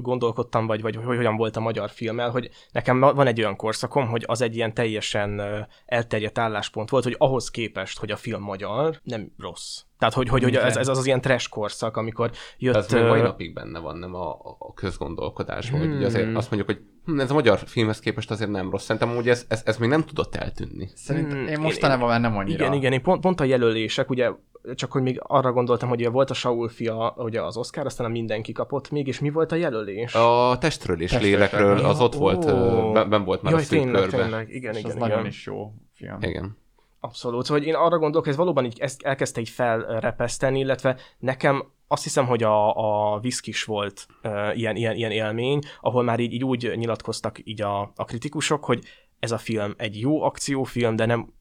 gondolkodtam, 0.00 0.66
vagy, 0.66 0.82
vagy 0.82 0.96
hogy 0.96 1.16
hogyan 1.16 1.36
volt 1.36 1.56
a 1.56 1.60
magyar 1.60 1.90
filmmel, 1.90 2.30
hogy 2.30 2.50
nekem 2.72 3.00
van 3.00 3.26
egy 3.26 3.40
olyan 3.40 3.56
korszakom, 3.56 4.06
hogy 4.06 4.24
az 4.26 4.40
egy 4.40 4.56
ilyen 4.56 4.74
teljesen 4.74 5.42
elterjedt 5.86 6.38
álláspont 6.38 6.90
volt, 6.90 7.04
hogy 7.04 7.14
ahhoz 7.18 7.50
képest, 7.50 7.98
hogy 7.98 8.10
a 8.10 8.16
film 8.16 8.42
magyar, 8.42 9.00
nem 9.02 9.32
rossz 9.38 9.82
Tehát, 9.98 10.14
hogy, 10.14 10.28
hogy, 10.28 10.42
hogy 10.42 10.54
ez, 10.56 10.76
ez 10.76 10.88
az, 10.88 10.98
az 10.98 11.06
ilyen 11.06 11.20
trash 11.20 11.48
korszak, 11.48 11.96
amikor 11.96 12.30
jött... 12.58 12.74
Ez 12.74 12.92
még 12.92 13.04
mai 13.04 13.20
napig 13.20 13.54
benne 13.54 13.78
van, 13.78 13.96
nem 13.96 14.14
a, 14.14 14.30
a 14.58 14.72
közgondolkodásban, 14.74 15.78
hogy 15.78 15.88
Hmm. 15.88 15.96
ugye 15.96 16.06
azért 16.06 16.36
azt 16.36 16.50
mondjuk, 16.50 16.76
hogy 16.76 16.86
hm, 17.04 17.20
ez 17.20 17.30
a 17.30 17.34
magyar 17.34 17.58
filmhez 17.58 17.98
képest 17.98 18.30
azért 18.30 18.50
nem 18.50 18.70
rossz. 18.70 18.84
Szerintem 18.84 19.14
hogy 19.14 19.28
ez, 19.28 19.44
ez, 19.48 19.62
ez 19.64 19.76
még 19.76 19.88
nem 19.88 20.04
tudott 20.04 20.34
eltűnni. 20.34 20.90
Szerintem 20.94 21.38
Hmm, 21.38 21.46
én 21.46 21.60
mostanában 21.60 22.08
már 22.08 22.20
nem 22.20 22.36
annyira. 22.36 22.64
Igen, 22.64 22.72
igen, 22.72 22.92
én 22.92 23.02
pont, 23.02 23.20
pont 23.20 23.40
a 23.40 23.44
jelölések, 23.44 24.10
ugye 24.10 24.30
csak 24.74 24.92
hogy 24.92 25.02
még 25.02 25.18
arra 25.22 25.52
gondoltam, 25.52 25.88
hogy 25.88 26.10
volt 26.10 26.30
a 26.30 26.34
Saul 26.34 26.68
fia, 26.68 27.14
ugye 27.16 27.42
az 27.42 27.56
Oscar, 27.56 27.86
aztán 27.86 28.06
a 28.06 28.10
mindenki 28.10 28.52
kapott 28.52 28.90
még, 28.90 29.06
és 29.06 29.20
mi 29.20 29.30
volt 29.30 29.52
a 29.52 29.56
jelölés? 29.56 30.14
A 30.14 30.56
testről 30.60 31.00
és 31.00 31.10
Testről. 31.10 31.30
lélekről 31.30 31.78
az 31.78 32.00
ott 32.00 32.14
volt, 32.14 32.44
ó. 32.44 32.48
ö, 32.48 32.92
ben, 32.92 33.08
ben 33.08 33.24
volt 33.24 33.42
már 33.42 33.52
Jaj, 33.52 33.62
a 33.62 33.66
tényleg, 33.66 34.08
tényleg, 34.08 34.48
igen, 34.50 34.72
És 34.72 34.78
igen, 34.78 34.90
az 34.90 34.96
igen. 34.96 35.08
nagyon 35.08 35.26
is 35.26 35.46
jó 35.46 35.72
film. 35.94 36.18
Igen. 36.20 36.56
Abszolút. 37.06 37.44
Szóval 37.44 37.62
én 37.62 37.74
arra 37.74 37.98
gondolok, 37.98 38.26
ez 38.26 38.36
valóban 38.36 38.64
így 38.64 38.78
ezt 38.80 39.02
elkezdte 39.02 39.40
így 39.40 39.48
felrepeszteni, 39.48 40.58
illetve 40.58 40.96
nekem 41.18 41.64
azt 41.88 42.02
hiszem, 42.02 42.26
hogy 42.26 42.42
a, 42.42 42.74
a 43.14 43.18
Viszkis 43.20 43.64
volt 43.64 44.06
uh, 44.22 44.58
ilyen, 44.58 44.76
ilyen, 44.76 44.94
ilyen 44.94 45.10
élmény, 45.10 45.60
ahol 45.80 46.02
már 46.02 46.20
így, 46.20 46.32
így 46.32 46.44
úgy 46.44 46.72
nyilatkoztak 46.76 47.38
így 47.44 47.62
a, 47.62 47.80
a 47.96 48.04
kritikusok, 48.04 48.64
hogy 48.64 48.84
ez 49.18 49.32
a 49.32 49.38
film 49.38 49.74
egy 49.76 50.00
jó 50.00 50.22
akciófilm, 50.22 50.96
de 50.96 51.06
nem 51.06 51.32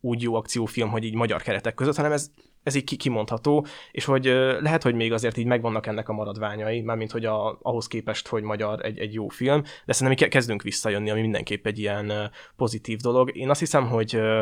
úgy 0.00 0.22
jó 0.22 0.34
akciófilm, 0.34 0.88
hogy 0.88 1.04
így 1.04 1.14
magyar 1.14 1.42
keretek 1.42 1.74
között, 1.74 1.96
hanem 1.96 2.12
ez, 2.12 2.30
ez 2.62 2.74
így 2.74 2.84
ki- 2.84 2.96
kimondható, 2.96 3.66
és 3.92 4.04
hogy 4.04 4.24
lehet, 4.60 4.82
hogy 4.82 4.94
még 4.94 5.12
azért 5.12 5.36
így 5.36 5.46
megvannak 5.46 5.86
ennek 5.86 6.08
a 6.08 6.12
maradványai, 6.12 6.80
mármint 6.80 7.10
hogy 7.10 7.24
a, 7.24 7.58
ahhoz 7.62 7.86
képest, 7.86 8.28
hogy 8.28 8.42
magyar 8.42 8.84
egy, 8.84 8.98
egy 8.98 9.14
jó 9.14 9.28
film, 9.28 9.62
de 9.62 9.92
szerintem 9.92 10.08
mi 10.08 10.14
ke- 10.14 10.28
kezdünk 10.28 10.62
visszajönni, 10.62 11.10
ami 11.10 11.20
mindenképp 11.20 11.66
egy 11.66 11.78
ilyen 11.78 12.30
pozitív 12.56 12.98
dolog. 12.98 13.36
Én 13.36 13.50
azt 13.50 13.60
hiszem, 13.60 13.86
hogy 13.88 14.14
ö, 14.14 14.40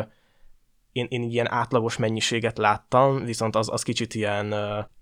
én, 0.95 1.07
én 1.09 1.23
ilyen 1.23 1.51
átlagos 1.51 1.97
mennyiséget 1.97 2.57
láttam, 2.57 3.25
viszont 3.25 3.55
az, 3.55 3.69
az 3.71 3.83
kicsit 3.83 4.13
ilyen, 4.13 4.55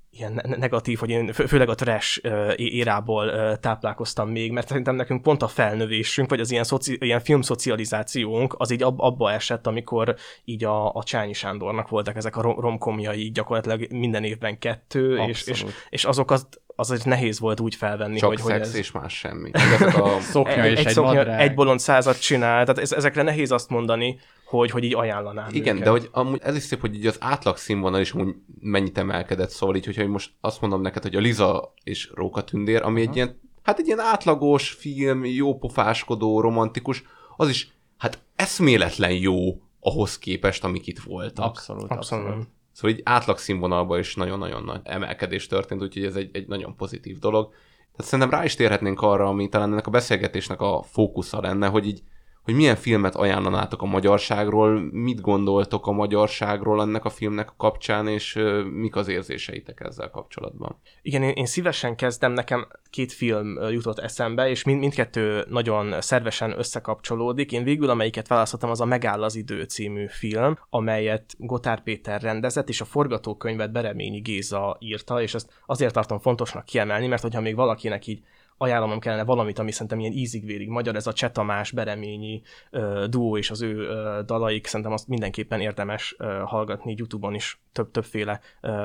ilyen 0.09 0.33
ne- 0.33 0.55
negatív, 0.57 0.99
hogy 0.99 1.09
én 1.09 1.33
fő, 1.33 1.45
főleg 1.45 1.69
a 1.69 1.75
trash 1.75 2.21
érából 2.55 3.57
táplálkoztam 3.59 4.29
még, 4.29 4.51
mert 4.51 4.67
szerintem 4.67 4.95
nekünk 4.95 5.21
pont 5.21 5.41
a 5.41 5.47
felnövésünk, 5.47 6.29
vagy 6.29 6.39
az 6.39 6.51
ilyen, 6.51 6.63
szoci, 6.63 6.97
ilyen 6.99 7.19
filmszocializációnk 7.19 8.55
az 8.57 8.71
így 8.71 8.83
ab, 8.83 8.99
abba 8.99 9.31
esett, 9.31 9.67
amikor 9.67 10.15
így 10.43 10.63
a, 10.63 10.93
a 10.93 11.03
Csányi 11.03 11.33
Sándornak 11.33 11.89
voltak 11.89 12.15
ezek 12.15 12.35
a 12.35 12.41
rom- 12.41 12.59
romkomjai, 12.59 13.31
gyakorlatilag 13.31 13.91
minden 13.91 14.23
évben 14.23 14.59
kettő, 14.59 15.17
és, 15.17 15.47
és, 15.47 15.65
és 15.89 16.05
azok 16.05 16.31
az, 16.31 16.47
azért 16.89 17.05
nehéz 17.05 17.39
volt 17.39 17.59
úgy 17.59 17.75
felvenni, 17.75 18.17
Csak 18.17 18.29
hogy, 18.29 18.41
hogy 18.41 18.51
szex 18.51 18.67
ez... 18.67 18.75
és 18.75 18.91
más 18.91 19.17
semmi. 19.17 19.49
Ezek 19.53 19.97
a, 19.97 20.19
Szoknya 20.31 20.61
egy, 20.61 20.71
és 20.71 20.79
egy, 20.79 20.85
egy, 20.85 20.93
szoknya, 20.93 21.13
madrág. 21.13 21.39
egy 21.39 21.53
bolond 21.53 21.79
százat 21.79 22.19
csinál, 22.19 22.65
tehát 22.65 22.81
ez, 22.81 22.91
ezekre 22.91 23.21
nehéz 23.21 23.51
azt 23.51 23.69
mondani, 23.69 24.19
hogy, 24.45 24.71
hogy 24.71 24.83
így 24.83 24.93
ajánlanám 24.93 25.47
Igen, 25.51 25.75
őket. 25.75 25.85
de 25.85 25.91
hogy 25.91 26.09
amúgy 26.11 26.39
ez 26.43 26.55
is 26.55 26.63
szép, 26.63 26.79
hogy 26.79 26.95
így 26.95 27.07
az 27.07 27.17
átlag 27.19 27.57
színvonal 27.57 28.01
is 28.01 28.11
amúgy 28.11 28.35
mennyit 28.59 28.97
emelkedett, 28.97 29.49
szóval 29.49 29.75
így, 29.75 29.85
hogyha 29.85 30.07
most 30.07 30.31
azt 30.41 30.61
mondom 30.61 30.81
neked, 30.81 31.01
hogy 31.01 31.15
a 31.15 31.19
Liza 31.19 31.73
és 31.83 32.11
Róka 32.15 32.43
Tündér, 32.43 32.81
ami 32.81 33.01
egy 33.01 33.15
ilyen, 33.15 33.39
hát 33.63 33.79
egy 33.79 33.85
ilyen 33.85 33.99
átlagos 33.99 34.69
film, 34.69 35.25
jó 35.25 35.57
pofáskodó, 35.57 36.41
romantikus, 36.41 37.03
az 37.37 37.49
is, 37.49 37.73
hát 37.97 38.19
eszméletlen 38.35 39.11
jó 39.11 39.61
ahhoz 39.79 40.17
képest, 40.17 40.63
amik 40.63 40.87
itt 40.87 40.99
voltak. 40.99 41.45
Abszolút, 41.45 41.91
Abszolút. 41.91 42.25
abszolút. 42.25 42.47
Szóval 42.73 42.97
így 42.97 43.01
átlag 43.03 43.37
színvonalban 43.37 43.99
is 43.99 44.15
nagyon-nagyon 44.15 44.63
nagy 44.63 44.81
emelkedés 44.83 45.47
történt, 45.47 45.81
úgyhogy 45.81 46.05
ez 46.05 46.15
egy, 46.15 46.29
egy 46.33 46.47
nagyon 46.47 46.75
pozitív 46.75 47.19
dolog. 47.19 47.51
Tehát 47.95 48.11
szerintem 48.11 48.39
rá 48.39 48.45
is 48.45 48.55
térhetnénk 48.55 49.01
arra, 49.01 49.27
ami 49.27 49.49
talán 49.49 49.71
ennek 49.71 49.87
a 49.87 49.91
beszélgetésnek 49.91 50.61
a 50.61 50.81
fókusza 50.81 51.41
lenne, 51.41 51.67
hogy 51.67 51.87
így 51.87 52.03
hogy 52.43 52.55
milyen 52.55 52.75
filmet 52.75 53.15
ajánlanátok 53.15 53.81
a 53.81 53.85
magyarságról, 53.85 54.89
mit 54.91 55.21
gondoltok 55.21 55.87
a 55.87 55.91
magyarságról 55.91 56.81
ennek 56.81 57.05
a 57.05 57.09
filmnek 57.09 57.49
a 57.49 57.55
kapcsán, 57.57 58.07
és 58.07 58.39
mik 58.73 58.95
az 58.95 59.07
érzéseitek 59.07 59.79
ezzel 59.79 60.09
kapcsolatban. 60.09 60.79
Igen, 61.01 61.23
én, 61.23 61.29
én 61.29 61.45
szívesen 61.45 61.95
kezdem, 61.95 62.31
nekem 62.31 62.67
két 62.89 63.11
film 63.11 63.59
jutott 63.69 63.99
eszembe, 63.99 64.49
és 64.49 64.63
mind, 64.63 64.79
mindkettő 64.79 65.45
nagyon 65.49 66.01
szervesen 66.01 66.57
összekapcsolódik. 66.57 67.51
Én 67.51 67.63
végül 67.63 67.89
amelyiket 67.89 68.27
választottam, 68.27 68.69
az 68.69 68.81
a 68.81 68.85
Megáll 68.85 69.23
az 69.23 69.35
idő 69.35 69.63
című 69.63 70.05
film, 70.07 70.57
amelyet 70.69 71.33
Gotár 71.37 71.83
Péter 71.83 72.21
rendezett, 72.21 72.69
és 72.69 72.81
a 72.81 72.85
forgatókönyvet 72.85 73.71
Bereményi 73.71 74.19
Géza 74.19 74.77
írta, 74.79 75.21
és 75.21 75.33
ezt 75.33 75.61
azért 75.65 75.93
tartom 75.93 76.19
fontosnak 76.19 76.65
kiemelni, 76.65 77.07
mert 77.07 77.21
hogyha 77.21 77.41
még 77.41 77.55
valakinek 77.55 78.07
így 78.07 78.21
ajánlanom 78.57 78.99
kellene 78.99 79.23
valamit, 79.23 79.59
ami 79.59 79.71
szerintem 79.71 79.99
ilyen 79.99 80.11
ízig-vérig 80.11 80.69
magyar, 80.69 80.95
ez 80.95 81.07
a 81.07 81.13
Cseh 81.13 81.31
Tamás, 81.31 81.71
Bereményi 81.71 82.41
ö, 82.71 83.05
duó 83.09 83.37
és 83.37 83.49
az 83.49 83.61
ő 83.61 83.87
dalaik, 84.25 84.67
szerintem 84.67 84.93
azt 84.93 85.07
mindenképpen 85.07 85.61
érdemes 85.61 86.15
hallgatni, 86.45 86.95
YouTube-on 86.97 87.33
is 87.33 87.61
több, 87.71 87.91
többféle 87.91 88.39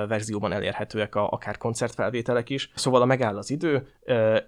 verzióban 0.09 0.53
elérhetőek, 0.53 1.15
a, 1.15 1.29
akár 1.31 1.57
koncertfelvételek 1.57 2.51
is. 2.51 2.71
Szóval 2.75 3.03
a 3.03 3.05
megáll 3.05 3.37
az 3.37 3.51
idő, 3.51 3.87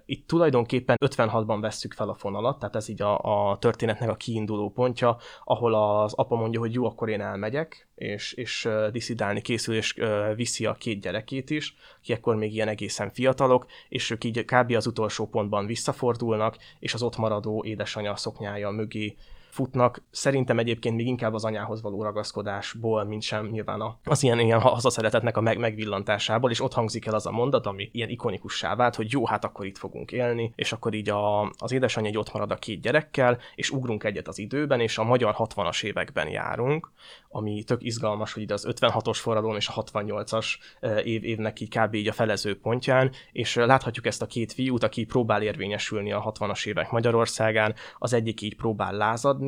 itt 0.05 0.27
tulajdonképpen 0.27 0.97
56-ban 1.05 1.57
vesszük 1.61 1.93
fel 1.93 2.09
a 2.09 2.13
fonalat, 2.13 2.59
tehát 2.59 2.75
ez 2.75 2.89
így 2.89 3.01
a, 3.01 3.19
a 3.51 3.57
történetnek 3.57 4.09
a 4.09 4.15
kiinduló 4.15 4.69
pontja, 4.69 5.17
ahol 5.43 5.73
az 5.73 6.13
apa 6.13 6.35
mondja, 6.35 6.59
hogy 6.59 6.73
jó, 6.73 6.85
akkor 6.85 7.09
én 7.09 7.21
elmegyek, 7.21 7.89
és, 8.01 8.33
és 8.33 8.67
diszidálni 8.91 9.41
készül, 9.41 9.75
és 9.75 9.95
viszi 10.35 10.65
a 10.65 10.73
két 10.73 11.01
gyerekét 11.01 11.49
is, 11.49 11.75
ki 12.01 12.13
ekkor 12.13 12.35
még 12.35 12.53
ilyen 12.53 12.67
egészen 12.67 13.11
fiatalok, 13.11 13.65
és 13.89 14.09
ők 14.09 14.23
így 14.23 14.45
kb. 14.45 14.71
az 14.71 14.87
utolsó 14.87 15.27
pontban 15.27 15.65
visszafordulnak, 15.65 16.57
és 16.79 16.93
az 16.93 17.01
ott 17.01 17.17
maradó 17.17 17.63
édesanyja 17.65 18.15
szoknyája 18.15 18.69
mögé 18.69 19.15
futnak. 19.51 20.03
Szerintem 20.11 20.59
egyébként 20.59 20.95
még 20.95 21.07
inkább 21.07 21.33
az 21.33 21.45
anyához 21.45 21.81
való 21.81 22.03
ragaszkodásból, 22.03 23.03
mint 23.03 23.21
sem 23.21 23.45
nyilván 23.45 23.83
az 24.03 24.23
ilyen, 24.23 24.39
ilyen 24.39 24.59
hazaszeretetnek 24.59 25.37
a 25.37 25.41
meg, 25.41 25.57
megvillantásából, 25.57 26.51
és 26.51 26.61
ott 26.61 26.73
hangzik 26.73 27.05
el 27.05 27.13
az 27.13 27.25
a 27.25 27.31
mondat, 27.31 27.65
ami 27.65 27.89
ilyen 27.91 28.09
ikonikussá 28.09 28.75
vált, 28.75 28.95
hogy 28.95 29.11
jó, 29.11 29.25
hát 29.25 29.43
akkor 29.43 29.65
itt 29.65 29.77
fogunk 29.77 30.11
élni, 30.11 30.53
és 30.55 30.71
akkor 30.71 30.93
így 30.93 31.09
a, 31.09 31.41
az 31.41 31.71
édesanyja 31.71 32.09
egy 32.09 32.17
ott 32.17 32.33
marad 32.33 32.51
a 32.51 32.55
két 32.55 32.81
gyerekkel, 32.81 33.37
és 33.55 33.69
ugrunk 33.69 34.03
egyet 34.03 34.27
az 34.27 34.39
időben, 34.39 34.79
és 34.79 34.97
a 34.97 35.03
magyar 35.03 35.35
60-as 35.37 35.83
években 35.83 36.29
járunk, 36.29 36.91
ami 37.29 37.63
tök 37.63 37.83
izgalmas, 37.83 38.33
hogy 38.33 38.43
ide 38.43 38.53
az 38.53 38.67
56-os 38.69 39.17
forradalom 39.21 39.55
és 39.55 39.67
a 39.67 39.83
68-as 39.83 40.45
eh, 40.79 41.05
év, 41.05 41.23
évnek 41.23 41.59
így 41.59 41.77
kb. 41.77 41.93
így 41.93 42.07
a 42.07 42.13
felező 42.13 42.59
pontján, 42.59 43.11
és 43.31 43.55
láthatjuk 43.55 44.05
ezt 44.05 44.21
a 44.21 44.25
két 44.25 44.53
fiút, 44.53 44.83
aki 44.83 45.05
próbál 45.05 45.41
érvényesülni 45.41 46.11
a 46.11 46.33
60-as 46.39 46.67
évek 46.67 46.91
Magyarországán, 46.91 47.75
az 47.99 48.13
egyik 48.13 48.41
így 48.41 48.55
próbál 48.55 48.93
lázadni, 48.93 49.40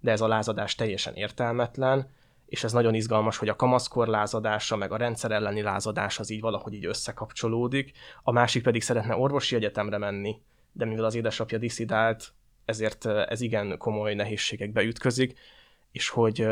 de 0.00 0.10
ez 0.10 0.20
a 0.20 0.28
lázadás 0.28 0.74
teljesen 0.74 1.14
értelmetlen, 1.14 2.10
és 2.46 2.64
ez 2.64 2.72
nagyon 2.72 2.94
izgalmas, 2.94 3.36
hogy 3.36 3.48
a 3.48 3.56
kamaszkor 3.56 4.08
lázadása, 4.08 4.76
meg 4.76 4.92
a 4.92 4.96
rendszer 4.96 5.30
elleni 5.30 5.62
lázadás 5.62 6.18
az 6.18 6.30
így 6.30 6.40
valahogy 6.40 6.74
így 6.74 6.84
összekapcsolódik, 6.84 7.92
a 8.22 8.32
másik 8.32 8.62
pedig 8.62 8.82
szeretne 8.82 9.16
orvosi 9.16 9.56
egyetemre 9.56 9.98
menni, 9.98 10.40
de 10.72 10.84
mivel 10.84 11.04
az 11.04 11.14
édesapja 11.14 11.58
diszidált, 11.58 12.32
ezért 12.64 13.06
ez 13.06 13.40
igen 13.40 13.78
komoly 13.78 14.14
nehézségekbe 14.14 14.82
ütközik, 14.82 15.38
és 15.92 16.08
hogy 16.08 16.46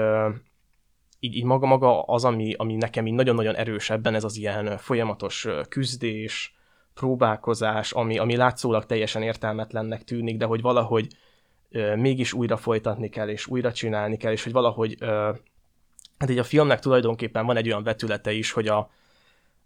így, 1.19 1.37
így 1.37 1.45
maga, 1.45 1.67
maga 1.67 2.03
az, 2.03 2.25
ami, 2.25 2.55
ami 2.57 2.77
nekem 2.77 3.07
így 3.07 3.15
nagyon-nagyon 3.15 3.55
erős 3.55 3.91
ebben, 3.91 4.15
ez 4.15 4.25
az 4.25 4.37
ilyen 4.37 4.79
folyamatos 4.79 5.49
küzdés, 5.69 6.55
próbálkozás, 6.95 7.93
ami, 7.93 8.19
ami 8.19 8.37
látszólag 8.37 8.87
teljesen 8.87 9.23
értelmetlennek 9.23 10.05
tűnik, 10.05 10.37
de 10.37 10.45
hogy 10.45 10.61
valahogy 10.61 11.09
mégis 11.97 12.33
újra 12.33 12.57
folytatni 12.57 13.09
kell, 13.09 13.29
és 13.29 13.47
újra 13.47 13.73
csinálni 13.73 14.17
kell, 14.17 14.33
és 14.33 14.43
hogy 14.43 14.53
valahogy 14.53 14.97
hát 16.19 16.31
így 16.31 16.39
a 16.39 16.45
filmnek 16.45 16.81
tulajdonképpen 16.81 17.47
van 17.47 17.57
egy 17.57 17.67
olyan 17.67 17.83
vetülete 17.83 18.33
is, 18.33 18.53
hogy 18.53 18.69
a 18.69 18.91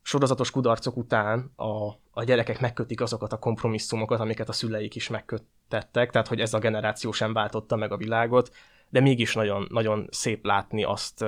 sorozatos 0.02 0.50
kudarcok 0.50 0.96
után 0.96 1.52
a, 1.56 1.88
a 2.10 2.24
gyerekek 2.24 2.60
megkötik 2.60 3.00
azokat 3.00 3.32
a 3.32 3.38
kompromisszumokat, 3.38 4.20
amiket 4.20 4.48
a 4.48 4.52
szüleik 4.52 4.94
is 4.94 5.08
megkötettek, 5.08 6.10
tehát 6.10 6.28
hogy 6.28 6.40
ez 6.40 6.54
a 6.54 6.58
generáció 6.58 7.12
sem 7.12 7.32
váltotta 7.32 7.76
meg 7.76 7.92
a 7.92 7.96
világot, 7.96 8.50
de 8.88 9.00
mégis 9.00 9.34
nagyon, 9.34 9.66
nagyon 9.70 10.06
szép 10.10 10.44
látni 10.44 10.84
azt, 10.84 11.24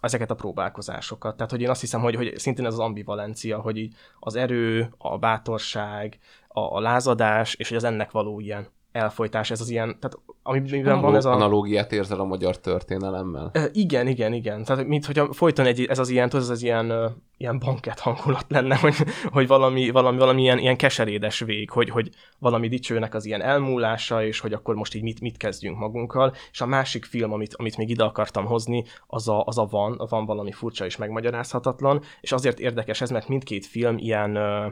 ezeket 0.00 0.30
a 0.30 0.34
próbálkozásokat. 0.34 1.36
Tehát, 1.36 1.50
hogy 1.50 1.60
én 1.60 1.70
azt 1.70 1.80
hiszem, 1.80 2.00
hogy, 2.00 2.14
hogy 2.14 2.38
szintén 2.38 2.66
ez 2.66 2.72
az 2.72 2.78
ambivalencia, 2.78 3.60
hogy 3.60 3.76
így 3.76 3.94
az 4.18 4.34
erő, 4.34 4.94
a 4.98 5.18
bátorság, 5.18 6.18
a, 6.48 6.60
a 6.60 6.80
lázadás, 6.80 7.54
és 7.54 7.68
hogy 7.68 7.76
az 7.76 7.84
ennek 7.84 8.10
való 8.10 8.40
ilyen 8.40 8.68
elfolytás, 8.92 9.50
ez 9.50 9.60
az 9.60 9.70
ilyen, 9.70 9.96
tehát 10.00 10.18
amiben 10.42 11.00
van 11.00 11.16
ez 11.16 11.24
a... 11.24 11.32
Analógiát 11.32 11.92
érzel 11.92 12.20
a 12.20 12.24
magyar 12.24 12.58
történelemmel? 12.58 13.50
Ö, 13.52 13.64
igen, 13.72 14.06
igen, 14.06 14.32
igen. 14.32 14.64
Tehát, 14.64 14.86
mint 14.86 15.06
hogyha 15.06 15.32
folyton 15.32 15.66
egy, 15.66 15.84
ez 15.84 15.98
az 15.98 16.08
ilyen, 16.08 16.28
tudod, 16.28 16.44
ez 16.44 16.50
az 16.50 16.62
ilyen, 16.62 16.90
ö, 16.90 17.06
ilyen 17.36 17.58
banket 17.58 17.98
hangulat 17.98 18.44
lenne, 18.48 18.76
hogy, 18.76 18.94
hogy 19.32 19.46
valami, 19.46 19.90
valami, 19.90 20.18
valami 20.18 20.42
ilyen, 20.42 20.58
ilyen 20.58 20.76
keserédes 20.76 21.38
vég, 21.38 21.70
hogy, 21.70 21.90
hogy 21.90 22.10
valami 22.38 22.68
dicsőnek 22.68 23.14
az 23.14 23.24
ilyen 23.24 23.42
elmúlása, 23.42 24.24
és 24.24 24.40
hogy 24.40 24.52
akkor 24.52 24.74
most 24.74 24.94
így 24.94 25.02
mit, 25.02 25.20
mit 25.20 25.36
kezdjünk 25.36 25.78
magunkkal. 25.78 26.34
És 26.52 26.60
a 26.60 26.66
másik 26.66 27.04
film, 27.04 27.32
amit, 27.32 27.54
amit 27.54 27.76
még 27.76 27.90
ide 27.90 28.04
akartam 28.04 28.44
hozni, 28.44 28.84
az 29.06 29.28
a, 29.28 29.44
az 29.44 29.58
a 29.58 29.66
van, 29.70 30.00
van 30.08 30.24
valami 30.24 30.52
furcsa 30.52 30.84
és 30.84 30.96
megmagyarázhatatlan, 30.96 32.02
és 32.20 32.32
azért 32.32 32.58
érdekes 32.58 33.00
ez, 33.00 33.10
mert 33.10 33.28
mindkét 33.28 33.66
film 33.66 33.98
ilyen, 33.98 34.34
ö, 34.34 34.66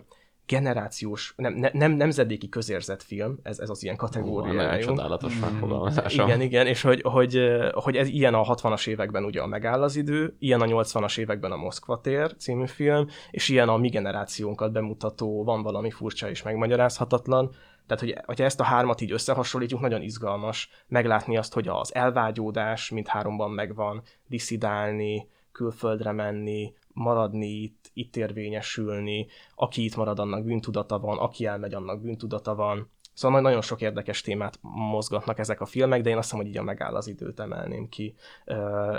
generációs, 0.48 1.32
nem, 1.36 1.54
nem, 1.54 1.70
nem 1.74 1.92
nemzedéki 1.92 2.48
közérzetfilm, 2.48 3.38
ez, 3.42 3.58
ez 3.58 3.70
az 3.70 3.82
ilyen 3.82 3.96
kategóriájú. 3.96 4.82
csodálatos 4.82 5.36
mm. 5.36 5.40
megfogalmazása. 5.40 6.24
Igen, 6.24 6.40
igen, 6.40 6.66
és 6.66 6.82
hogy, 6.82 7.00
hogy, 7.02 7.40
hogy 7.72 7.96
ez 7.96 8.08
ilyen 8.08 8.34
a 8.34 8.54
60-as 8.54 8.86
években 8.86 9.24
ugye 9.24 9.40
a 9.40 9.46
Megáll 9.46 9.82
az 9.82 9.96
idő, 9.96 10.36
ilyen 10.38 10.60
a 10.60 10.64
80-as 10.64 11.18
években 11.18 11.52
a 11.52 11.56
Moszkva 11.56 12.00
tér 12.00 12.36
című 12.36 12.66
film, 12.66 13.06
és 13.30 13.48
ilyen 13.48 13.68
a 13.68 13.76
mi 13.76 13.88
generációnkat 13.88 14.72
bemutató, 14.72 15.44
van 15.44 15.62
valami 15.62 15.90
furcsa 15.90 16.30
és 16.30 16.42
megmagyarázhatatlan, 16.42 17.50
tehát, 17.86 18.02
hogy, 18.02 18.16
hogyha 18.24 18.44
ezt 18.44 18.60
a 18.60 18.64
hármat 18.64 19.00
így 19.00 19.12
összehasonlítjuk, 19.12 19.80
nagyon 19.80 20.02
izgalmas 20.02 20.70
meglátni 20.86 21.36
azt, 21.36 21.54
hogy 21.54 21.68
az 21.68 21.94
elvágyódás 21.94 22.90
mind 22.90 23.08
háromban 23.08 23.50
megvan, 23.50 24.02
diszidálni, 24.26 25.28
külföldre 25.52 26.12
menni, 26.12 26.72
maradni 26.98 27.46
itt, 27.46 27.90
itt 27.92 28.16
érvényesülni, 28.16 29.26
aki 29.54 29.84
itt 29.84 29.96
marad, 29.96 30.18
annak 30.18 30.44
bűntudata 30.44 30.98
van, 30.98 31.18
aki 31.18 31.46
elmegy, 31.46 31.74
annak 31.74 32.00
bűntudata 32.00 32.54
van. 32.54 32.90
Szóval 33.12 33.40
nagyon 33.40 33.62
sok 33.62 33.80
érdekes 33.80 34.20
témát 34.20 34.58
mozgatnak 34.60 35.38
ezek 35.38 35.60
a 35.60 35.66
filmek, 35.66 36.02
de 36.02 36.10
én 36.10 36.16
azt 36.16 36.30
hiszem, 36.30 36.44
hogy 36.44 36.52
így 36.52 36.58
a 36.58 36.62
megáll 36.62 36.94
az 36.94 37.06
időt 37.06 37.40
emelném 37.40 37.88
ki. 37.88 38.14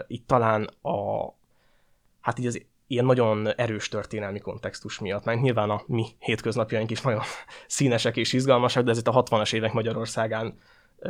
Itt 0.08 0.27
talán 0.27 0.70
a, 0.82 1.27
hát 2.22 2.39
így 2.39 2.46
az 2.46 2.65
ilyen 2.88 3.06
nagyon 3.06 3.48
erős 3.48 3.88
történelmi 3.88 4.39
kontextus 4.39 5.00
miatt, 5.00 5.24
mert 5.24 5.41
nyilván 5.41 5.70
a 5.70 5.82
mi 5.88 6.06
hétköznapjaink 6.20 6.91
is 6.91 7.01
nagyon 7.01 7.22
színesek 7.68 8.18
és 8.18 8.34
izgalmasak, 8.34 8.84
de 8.84 8.91
ez 8.91 8.98
itt 8.98 9.08
a 9.08 9.24
60-as 9.24 9.53
évek 9.53 9.74
Magyarországán 9.74 10.58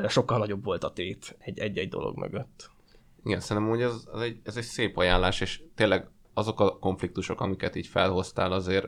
sokkal 0.07 0.37
nagyobb 0.37 0.63
volt 0.63 0.83
a 0.83 0.93
tét 0.93 1.35
egy-egy 1.39 1.89
dolog 1.89 2.17
mögött. 2.17 2.69
Igen, 3.23 3.39
szerintem 3.39 3.71
hogy 3.71 3.81
ez, 3.81 4.07
ez, 4.13 4.21
egy, 4.21 4.39
ez 4.43 4.57
egy 4.57 4.63
szép 4.63 4.97
ajánlás, 4.97 5.41
és 5.41 5.61
tényleg 5.75 6.07
azok 6.39 6.59
a 6.59 6.79
konfliktusok, 6.79 7.41
amiket 7.41 7.75
így 7.75 7.87
felhoztál, 7.87 8.51
azért 8.51 8.87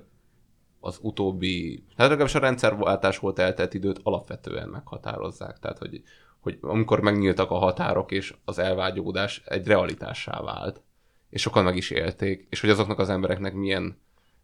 az 0.80 1.00
utóbbi, 1.02 1.84
hát 1.98 2.10
legalábbis 2.10 2.36
a 2.36 3.20
volt 3.20 3.40
eltelt 3.40 3.74
időt 3.74 4.00
alapvetően 4.04 4.70
meghatározzák. 4.70 5.60
Tehát, 5.60 5.78
hogy, 5.78 6.04
hogy 6.40 6.58
amikor 6.62 7.00
megnyíltak 7.00 7.52
a 7.52 7.58
határok, 7.58 8.12
és 8.12 8.36
az 8.46 8.60
elvágyódás 8.60 9.42
egy 9.46 9.68
realitássá 9.68 10.42
vált, 10.42 10.82
és 11.30 11.42
sokan 11.42 11.64
meg 11.64 11.76
is 11.76 11.90
élték, 11.90 12.48
és 12.50 12.62
hogy 12.62 12.70
azoknak 12.70 13.00
az 13.00 13.10
embereknek 13.10 13.54
milyen, 13.54 14.00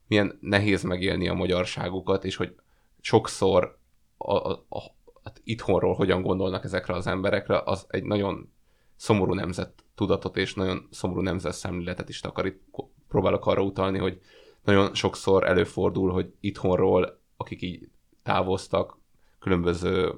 milyen 0.08 0.38
nehéz 0.42 0.84
megélni 0.84 1.28
a 1.28 1.34
magyarságukat, 1.34 2.26
és 2.26 2.36
hogy 2.36 2.56
sokszor 3.02 3.80
a, 4.18 4.34
a, 4.34 4.66
a, 4.70 4.82
hát 5.24 5.42
itthonról 5.44 5.94
hogyan 5.94 6.22
gondolnak 6.22 6.64
ezekre 6.64 6.94
az 6.94 7.08
emberekre, 7.08 7.62
az 7.66 7.86
egy 7.88 8.04
nagyon 8.04 8.52
szomorú 8.96 9.34
nemzet 9.34 9.84
tudatot 9.96 10.38
és 10.38 10.54
nagyon 10.54 10.88
szomorú 10.92 11.22
nemzet 11.22 11.54
szemléletet 11.54 12.10
is 12.10 12.20
takarít. 12.20 12.62
Próbálok 13.10 13.46
arra 13.46 13.62
utalni, 13.62 13.98
hogy 13.98 14.22
nagyon 14.64 14.94
sokszor 14.94 15.48
előfordul, 15.48 16.12
hogy 16.12 16.34
itthonról, 16.40 17.20
akik 17.38 17.62
így 17.62 17.90
távoztak, 18.24 18.98
különböző 19.40 20.14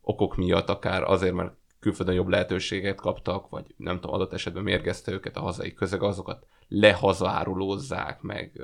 okok 0.00 0.36
miatt, 0.36 0.68
akár 0.68 1.02
azért, 1.02 1.34
mert 1.34 1.52
külföldön 1.80 2.14
jobb 2.14 2.28
lehetőséget 2.28 3.00
kaptak, 3.00 3.48
vagy 3.48 3.74
nem 3.76 3.94
tudom, 4.00 4.14
adott 4.14 4.32
esetben 4.32 4.62
mérgezte 4.62 5.12
őket 5.12 5.36
a 5.36 5.40
hazai 5.40 5.74
közeg, 5.74 6.02
azokat 6.02 6.46
lehazárulózzák, 6.68 8.20
meg 8.20 8.60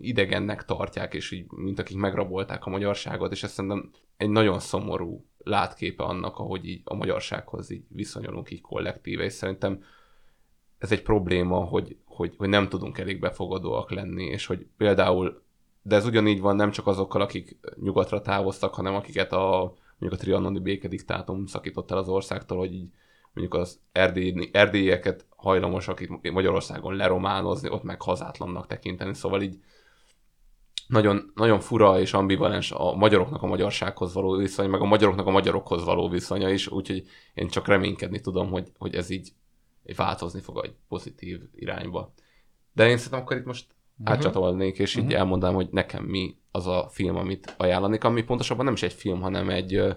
idegennek 0.00 0.64
tartják, 0.64 1.14
és 1.14 1.30
így, 1.30 1.50
mint 1.50 1.78
akik 1.78 1.96
megrabolták 1.96 2.66
a 2.66 2.70
magyarságot, 2.70 3.32
és 3.32 3.42
ezt 3.42 3.54
szerintem 3.54 3.90
egy 4.16 4.30
nagyon 4.30 4.58
szomorú 4.58 5.24
látképe 5.38 6.02
annak, 6.02 6.38
ahogy 6.38 6.68
így 6.68 6.80
a 6.84 6.94
magyarsághoz 6.94 7.70
így 7.70 7.84
viszonyulunk 7.88 8.50
így 8.50 8.60
kollektíve, 8.60 9.24
és 9.24 9.32
szerintem 9.32 9.82
ez 10.78 10.92
egy 10.92 11.02
probléma, 11.02 11.58
hogy, 11.58 11.96
hogy, 12.04 12.34
hogy 12.36 12.48
nem 12.48 12.68
tudunk 12.68 12.98
elég 12.98 13.20
befogadóak 13.20 13.90
lenni, 13.90 14.24
és 14.24 14.46
hogy 14.46 14.66
például, 14.76 15.42
de 15.82 15.96
ez 15.96 16.06
ugyanígy 16.06 16.40
van 16.40 16.56
nem 16.56 16.70
csak 16.70 16.86
azokkal, 16.86 17.20
akik 17.20 17.58
nyugatra 17.80 18.20
távoztak, 18.20 18.74
hanem 18.74 18.94
akiket 18.94 19.32
a 19.32 19.74
mondjuk 19.98 20.20
a 20.20 20.24
trianoni 20.24 20.58
békediktátum 20.58 21.46
szakított 21.46 21.90
el 21.90 21.98
az 21.98 22.08
országtól, 22.08 22.58
hogy 22.58 22.74
így 22.74 22.88
mondjuk 23.32 23.60
az 23.62 23.80
erdély, 23.92 24.50
erdélyeket 24.52 25.26
hajlamosak 25.36 26.00
itt 26.00 26.30
Magyarországon 26.30 26.94
lerománozni, 26.94 27.70
ott 27.70 27.82
meg 27.82 28.02
hazátlannak 28.02 28.66
tekinteni, 28.66 29.14
szóval 29.14 29.42
így 29.42 29.58
nagyon, 30.86 31.32
nagyon 31.34 31.60
fura 31.60 32.00
és 32.00 32.12
ambivalens 32.12 32.72
a 32.72 32.94
magyaroknak 32.94 33.42
a 33.42 33.46
magyarsághoz 33.46 34.14
való 34.14 34.36
viszony, 34.36 34.68
meg 34.68 34.80
a 34.80 34.84
magyaroknak 34.84 35.26
a 35.26 35.30
magyarokhoz 35.30 35.84
való 35.84 36.08
viszonya 36.08 36.50
is, 36.50 36.68
úgyhogy 36.68 37.04
én 37.34 37.48
csak 37.48 37.66
reménykedni 37.66 38.20
tudom, 38.20 38.50
hogy, 38.50 38.72
hogy 38.78 38.94
ez 38.94 39.10
így 39.10 39.32
változni 39.96 40.40
fog 40.40 40.60
egy 40.64 40.74
pozitív 40.88 41.40
irányba. 41.54 42.12
De 42.72 42.88
én 42.88 42.96
szerintem 42.96 43.20
akkor 43.20 43.36
itt 43.36 43.44
most 43.44 43.66
uh-huh. 43.98 44.16
átcsatolnék, 44.16 44.78
és 44.78 44.90
uh-huh. 44.90 45.04
így 45.04 45.10
mhm. 45.10 45.20
elmondanám, 45.20 45.54
hogy 45.54 45.68
nekem 45.70 46.04
mi 46.04 46.36
az 46.50 46.66
a 46.66 46.88
film, 46.90 47.16
amit 47.16 47.54
ajánlanék, 47.56 48.04
ami 48.04 48.22
pontosabban 48.22 48.64
nem 48.64 48.74
is 48.74 48.82
egy 48.82 48.92
film, 48.92 49.20
hanem 49.20 49.50
egy 49.50 49.74
ö, 49.74 49.92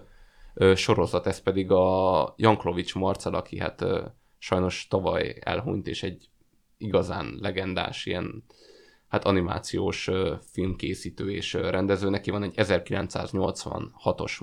ö, 0.54 0.74
sorozat, 0.74 1.26
ez 1.26 1.40
pedig 1.40 1.70
a 1.70 2.34
Janklovics 2.36 2.94
Marcel, 2.94 3.34
aki 3.34 3.58
hát 3.58 3.80
ö, 3.80 4.04
sajnos 4.38 4.86
tavaly 4.88 5.36
elhunyt, 5.40 5.86
és 5.86 6.02
egy 6.02 6.28
igazán 6.76 7.38
legendás 7.40 8.06
ilyen 8.06 8.44
hát 9.10 9.24
animációs 9.24 10.10
filmkészítő 10.52 11.30
és 11.30 11.52
rendező. 11.52 12.08
Neki 12.08 12.30
van 12.30 12.42
egy 12.42 12.54
1986-os 12.56 14.40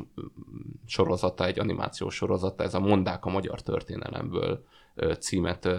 sorozata, 0.86 1.46
egy 1.46 1.60
animációs 1.60 2.16
sorozata, 2.16 2.64
ez 2.64 2.74
a 2.74 2.80
Mondák 2.80 3.26
a 3.26 3.30
magyar 3.30 3.62
történelemből 3.62 4.64
címet 5.20 5.70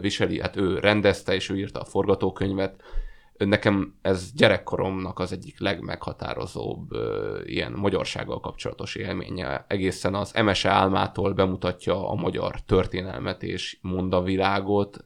viseli. 0.00 0.40
Hát 0.40 0.56
ő 0.56 0.78
rendezte, 0.78 1.34
és 1.34 1.48
ő 1.48 1.58
írta 1.58 1.80
a 1.80 1.84
forgatókönyvet 1.84 2.82
nekem 3.38 3.94
ez 4.02 4.32
gyerekkoromnak 4.32 5.18
az 5.18 5.32
egyik 5.32 5.60
legmeghatározóbb 5.60 6.92
ö, 6.92 7.40
ilyen 7.44 7.72
magyarsággal 7.72 8.40
kapcsolatos 8.40 8.94
élménye. 8.94 9.64
Egészen 9.68 10.14
az 10.14 10.32
MSE 10.44 10.70
álmától 10.70 11.32
bemutatja 11.32 12.10
a 12.10 12.14
magyar 12.14 12.60
történelmet 12.60 13.42
és 13.42 13.78
mondavilágot 13.80 15.04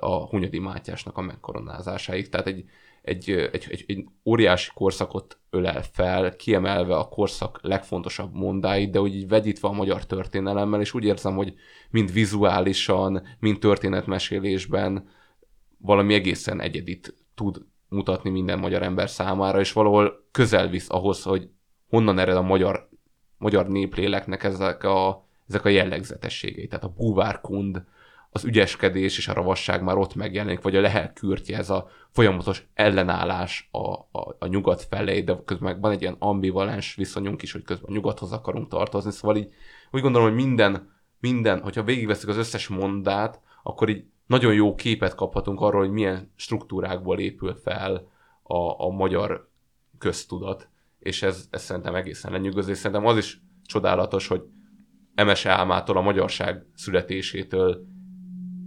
a 0.00 0.26
Hunyadi 0.26 0.58
Mátyásnak 0.58 1.16
a 1.16 1.20
megkoronázásáig. 1.20 2.28
Tehát 2.28 2.46
egy, 2.46 2.64
egy, 3.02 3.30
egy, 3.30 3.66
egy, 3.70 3.84
egy 3.86 4.04
óriási 4.24 4.70
korszakot 4.74 5.38
ölel 5.50 5.82
fel, 5.82 6.36
kiemelve 6.36 6.96
a 6.96 7.08
korszak 7.08 7.58
legfontosabb 7.62 8.34
mondáit, 8.34 8.90
de 8.90 9.00
úgy 9.00 9.14
így 9.14 9.28
vegyítve 9.28 9.68
a 9.68 9.72
magyar 9.72 10.06
történelemmel, 10.06 10.80
és 10.80 10.94
úgy 10.94 11.04
érzem, 11.04 11.36
hogy 11.36 11.54
mind 11.90 12.12
vizuálisan, 12.12 13.22
mind 13.38 13.58
történetmesélésben 13.58 15.08
valami 15.78 16.14
egészen 16.14 16.60
egyedit 16.60 17.14
tud 17.34 17.64
mutatni 17.88 18.30
minden 18.30 18.58
magyar 18.58 18.82
ember 18.82 19.10
számára, 19.10 19.60
és 19.60 19.72
valahol 19.72 20.24
közel 20.30 20.68
visz 20.68 20.90
ahhoz, 20.90 21.22
hogy 21.22 21.48
honnan 21.88 22.18
ered 22.18 22.36
a 22.36 22.42
magyar, 22.42 22.88
magyar 23.38 23.68
népléleknek 23.68 24.44
ezek 24.44 24.84
a, 24.84 25.26
ezek 25.48 25.64
a 25.64 25.68
jellegzetességei. 25.68 26.66
Tehát 26.66 26.84
a 26.84 26.94
búvárkund, 26.96 27.84
az 28.32 28.44
ügyeskedés 28.44 29.18
és 29.18 29.28
a 29.28 29.32
ravasság 29.32 29.82
már 29.82 29.96
ott 29.96 30.14
megjelenik, 30.14 30.60
vagy 30.60 30.76
a 30.76 30.80
lehelkürtje, 30.80 31.58
ez 31.58 31.70
a 31.70 31.88
folyamatos 32.10 32.66
ellenállás 32.74 33.68
a, 33.70 33.92
a, 33.92 34.36
a 34.38 34.46
nyugat 34.46 34.82
felé, 34.82 35.20
de 35.20 35.42
közben 35.44 35.80
van 35.80 35.92
egy 35.92 36.00
ilyen 36.00 36.16
ambivalens 36.18 36.94
viszonyunk 36.94 37.42
is, 37.42 37.52
hogy 37.52 37.62
közben 37.62 37.90
a 37.90 37.92
nyugathoz 37.92 38.32
akarunk 38.32 38.68
tartozni, 38.68 39.10
szóval 39.10 39.36
így 39.36 39.48
úgy 39.90 40.00
gondolom, 40.00 40.28
hogy 40.28 40.36
minden, 40.36 40.92
minden, 41.20 41.60
hogyha 41.60 41.82
végigveszünk 41.82 42.30
az 42.30 42.36
összes 42.36 42.68
mondát, 42.68 43.40
akkor 43.62 43.88
így 43.88 44.04
nagyon 44.26 44.54
jó 44.54 44.74
képet 44.74 45.14
kaphatunk 45.14 45.60
arról, 45.60 45.80
hogy 45.80 45.90
milyen 45.90 46.32
struktúrákból 46.36 47.18
épül 47.18 47.54
fel 47.54 48.08
a, 48.42 48.84
a 48.84 48.88
magyar 48.88 49.50
köztudat, 49.98 50.68
és 50.98 51.22
ez, 51.22 51.46
ez 51.50 51.62
szerintem 51.62 51.94
egészen 51.94 52.32
lenyűgöző, 52.32 52.70
és 52.70 52.78
szerintem 52.78 53.06
az 53.06 53.16
is 53.16 53.40
csodálatos, 53.64 54.26
hogy 54.26 54.42
Emese 55.14 55.50
Álmától, 55.50 55.96
a 55.96 56.00
magyarság 56.00 56.66
születésétől 56.74 57.84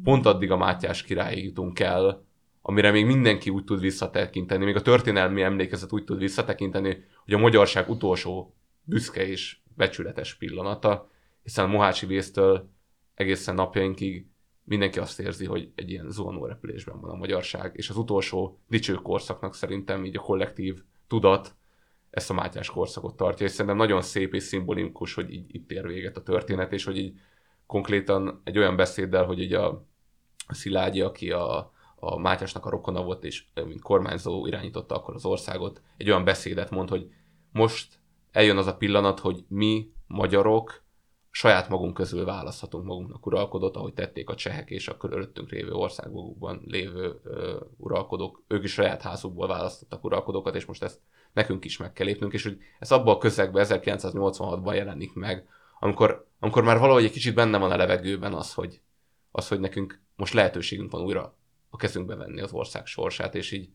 pont 0.03 0.25
addig 0.25 0.51
a 0.51 0.57
Mátyás 0.57 1.03
királyig 1.03 1.43
jutunk 1.43 1.79
el, 1.79 2.25
amire 2.61 2.91
még 2.91 3.05
mindenki 3.05 3.49
úgy 3.49 3.63
tud 3.63 3.79
visszatekinteni, 3.79 4.65
még 4.65 4.75
a 4.75 4.81
történelmi 4.81 5.41
emlékezet 5.41 5.93
úgy 5.93 6.03
tud 6.03 6.17
visszatekinteni, 6.17 7.03
hogy 7.23 7.33
a 7.33 7.37
magyarság 7.37 7.89
utolsó 7.89 8.55
büszke 8.83 9.27
és 9.27 9.57
becsületes 9.75 10.35
pillanata, 10.35 11.09
hiszen 11.43 11.65
a 11.65 11.67
Mohácsi 11.67 12.05
vésztől 12.05 12.69
egészen 13.15 13.55
napjainkig 13.55 14.27
mindenki 14.63 14.99
azt 14.99 15.19
érzi, 15.19 15.45
hogy 15.45 15.71
egy 15.75 15.91
ilyen 15.91 16.09
zuhanó 16.09 16.45
repülésben 16.45 16.99
van 16.99 17.09
a 17.09 17.15
magyarság, 17.15 17.71
és 17.75 17.89
az 17.89 17.97
utolsó 17.97 18.59
dicső 18.67 18.93
korszaknak 18.93 19.55
szerintem 19.55 20.05
így 20.05 20.17
a 20.17 20.21
kollektív 20.21 20.83
tudat 21.07 21.55
ezt 22.09 22.29
a 22.29 22.33
Mátyás 22.33 22.69
korszakot 22.69 23.15
tartja, 23.15 23.45
és 23.45 23.51
szerintem 23.51 23.77
nagyon 23.77 24.01
szép 24.01 24.33
és 24.33 24.43
szimbolikus, 24.43 25.13
hogy 25.13 25.33
így 25.33 25.55
itt 25.55 25.71
ér 25.71 25.87
véget 25.87 26.17
a 26.17 26.23
történet, 26.23 26.73
és 26.73 26.83
hogy 26.83 26.97
így 26.97 27.19
konkrétan 27.65 28.41
egy 28.43 28.57
olyan 28.57 28.75
beszéddel, 28.75 29.25
hogy 29.25 29.39
így 29.39 29.53
a 29.53 29.85
Szilágyi, 30.47 31.01
aki 31.01 31.31
a, 31.31 31.71
a 31.95 32.17
Mátyásnak 32.19 32.65
a 32.65 32.69
rokona 32.69 33.03
volt, 33.03 33.23
és 33.23 33.45
mint 33.53 33.81
kormányzó 33.81 34.45
irányította 34.45 34.95
akkor 34.95 35.13
az 35.13 35.25
országot, 35.25 35.81
egy 35.97 36.09
olyan 36.09 36.23
beszédet 36.23 36.69
mond, 36.69 36.89
hogy 36.89 37.09
most 37.51 37.99
eljön 38.31 38.57
az 38.57 38.67
a 38.67 38.75
pillanat, 38.75 39.19
hogy 39.19 39.45
mi, 39.47 39.91
magyarok, 40.07 40.83
saját 41.35 41.69
magunk 41.69 41.93
közül 41.93 42.25
választhatunk 42.25 42.85
magunknak 42.85 43.25
uralkodót, 43.25 43.75
ahogy 43.75 43.93
tették 43.93 44.29
a 44.29 44.35
csehek 44.35 44.69
és 44.69 44.87
a 44.87 44.97
körülöttünk 44.97 45.51
lévő 45.51 45.71
országokban 45.71 46.61
lévő 46.65 47.19
ö, 47.23 47.59
uralkodók. 47.77 48.43
Ők 48.47 48.63
is 48.63 48.71
saját 48.71 49.01
házukból 49.01 49.47
választottak 49.47 50.03
uralkodókat, 50.03 50.55
és 50.55 50.65
most 50.65 50.83
ezt 50.83 50.99
nekünk 51.33 51.65
is 51.65 51.77
meg 51.77 51.93
kell 51.93 52.05
lépnünk, 52.05 52.33
és 52.33 52.43
hogy 52.43 52.57
ez 52.79 52.91
abban 52.91 53.15
a 53.15 53.17
közegben 53.17 53.65
1986-ban 53.69 54.75
jelenik 54.75 55.13
meg, 55.13 55.47
amikor, 55.79 56.27
amikor 56.39 56.63
már 56.63 56.79
valahogy 56.79 57.03
egy 57.03 57.11
kicsit 57.11 57.35
benne 57.35 57.57
van 57.57 57.71
a 57.71 57.77
levegőben 57.77 58.33
az, 58.33 58.53
hogy, 58.53 58.81
az, 59.35 59.47
hogy 59.47 59.59
nekünk 59.59 60.01
most 60.15 60.33
lehetőségünk 60.33 60.91
van 60.91 61.01
újra 61.01 61.35
a 61.69 61.77
kezünkbe 61.77 62.15
venni 62.15 62.41
az 62.41 62.51
ország 62.51 62.85
sorsát, 62.85 63.35
és 63.35 63.51
így 63.51 63.69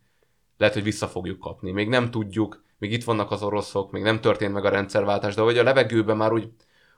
lehet, 0.57 0.75
hogy 0.75 0.83
vissza 0.83 1.09
fogjuk 1.09 1.39
kapni. 1.39 1.71
Még 1.71 1.89
nem 1.89 2.11
tudjuk, 2.11 2.65
még 2.79 2.93
itt 2.93 3.05
vannak 3.05 3.31
az 3.31 3.43
oroszok, 3.43 3.91
még 3.91 4.03
nem 4.03 4.21
történt 4.21 4.53
meg 4.53 4.65
a 4.65 4.69
rendszerváltás, 4.69 5.35
de 5.35 5.43
hogy 5.43 5.59
a 5.59 5.63
levegőben 5.63 6.17
már 6.17 6.33
úgy, 6.33 6.51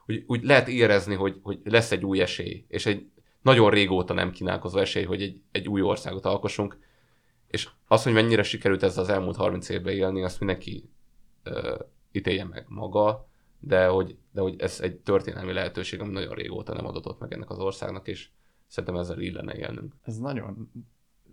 úgy, 0.07 0.25
úgy 0.27 0.45
lehet 0.45 0.69
érezni, 0.69 1.15
hogy, 1.15 1.39
hogy 1.43 1.61
lesz 1.65 1.91
egy 1.93 2.05
új 2.05 2.21
esély, 2.21 2.65
és 2.69 2.87
egy 2.87 3.11
nagyon 3.43 3.71
régóta 3.71 4.15
nem 4.15 4.31
kínálkozó 4.31 4.79
esély, 4.79 5.05
hogy 5.05 5.23
egy, 5.23 5.41
egy 5.53 5.69
új 5.69 5.83
országot 5.83 6.25
alkossunk, 6.25 6.79
és 7.47 7.69
az, 7.87 8.03
hogy 8.03 8.13
mennyire 8.13 8.43
sikerült 8.43 8.83
ez 8.83 8.99
az 8.99 9.09
elmúlt 9.09 9.37
30 9.37 9.69
évben 9.69 9.95
élni, 9.95 10.23
azt 10.23 10.39
mindenki 10.39 10.91
ö, 11.43 11.79
ítélje 12.13 12.45
meg 12.45 12.65
maga, 12.69 13.29
de 13.59 13.87
hogy, 13.87 14.17
de 14.33 14.41
hogy 14.41 14.55
ez 14.59 14.81
egy 14.81 14.97
történelmi 14.97 15.53
lehetőség, 15.53 16.01
ami 16.01 16.13
nagyon 16.13 16.35
régóta 16.35 16.75
nem 16.75 16.87
adatott 16.87 17.21
meg 17.21 17.33
ennek 17.33 17.51
az 17.51 17.59
országnak, 17.59 18.09
és 18.09 18.29
szerintem 18.71 19.01
ezzel 19.01 19.21
illene 19.21 19.55
élnünk. 19.57 19.93
Ez 20.05 20.17
nagyon, 20.17 20.71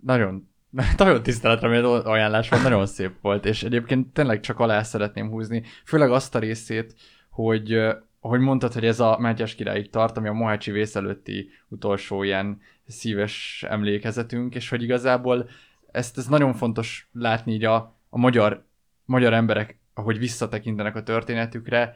nagyon 0.01 0.49
nagyon 0.97 1.23
tiszteletre 1.23 1.67
méltó 1.67 1.93
ajánlás 1.93 2.49
volt, 2.49 2.63
nagyon 2.63 2.85
szép 2.85 3.21
volt, 3.21 3.45
és 3.45 3.63
egyébként 3.63 4.13
tényleg 4.13 4.39
csak 4.39 4.59
alá 4.59 4.83
szeretném 4.83 5.29
húzni, 5.29 5.63
főleg 5.85 6.11
azt 6.11 6.35
a 6.35 6.39
részét, 6.39 6.95
hogy 7.29 7.95
hogy 8.19 8.39
mondtad, 8.39 8.73
hogy 8.73 8.85
ez 8.85 8.99
a 8.99 9.17
Mátyás 9.19 9.55
királyig 9.55 9.89
tart, 9.89 10.17
ami 10.17 10.27
a 10.27 10.33
Mohácsi 10.33 10.71
vész 10.71 10.95
előtti 10.95 11.49
utolsó 11.67 12.23
ilyen 12.23 12.61
szíves 12.87 13.65
emlékezetünk, 13.67 14.55
és 14.55 14.69
hogy 14.69 14.83
igazából 14.83 15.49
ezt 15.91 16.17
ez 16.17 16.27
nagyon 16.27 16.53
fontos 16.53 17.09
látni 17.13 17.53
így 17.53 17.63
a, 17.63 17.75
a 18.09 18.17
magyar, 18.17 18.65
magyar 19.05 19.33
emberek, 19.33 19.79
ahogy 19.93 20.17
visszatekintenek 20.17 20.95
a 20.95 21.03
történetükre, 21.03 21.95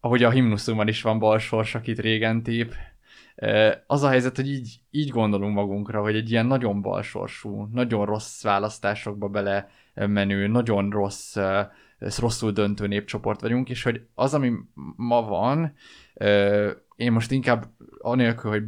ahogy 0.00 0.22
a 0.22 0.30
himnuszunkban 0.30 0.88
is 0.88 1.02
van 1.02 1.18
balsors, 1.18 1.74
akit 1.74 1.98
régen 1.98 2.42
tép, 2.42 2.74
az 3.86 4.02
a 4.02 4.08
helyzet, 4.08 4.36
hogy 4.36 4.48
így, 4.48 4.80
így 4.90 5.08
gondolunk 5.08 5.54
magunkra, 5.54 6.00
hogy 6.00 6.16
egy 6.16 6.30
ilyen 6.30 6.46
nagyon 6.46 6.82
balsorsú, 6.82 7.68
nagyon 7.72 8.06
rossz 8.06 8.42
választásokba 8.42 9.28
bele 9.28 9.70
menő, 9.94 10.46
nagyon 10.46 10.90
rossz, 10.90 11.36
rosszul 12.18 12.52
döntő 12.52 12.86
népcsoport 12.86 13.40
vagyunk, 13.40 13.70
és 13.70 13.82
hogy 13.82 14.06
az, 14.14 14.34
ami 14.34 14.52
ma 14.96 15.22
van, 15.22 15.74
én 16.96 17.12
most 17.12 17.30
inkább 17.30 17.66
anélkül, 17.98 18.50
hogy 18.50 18.64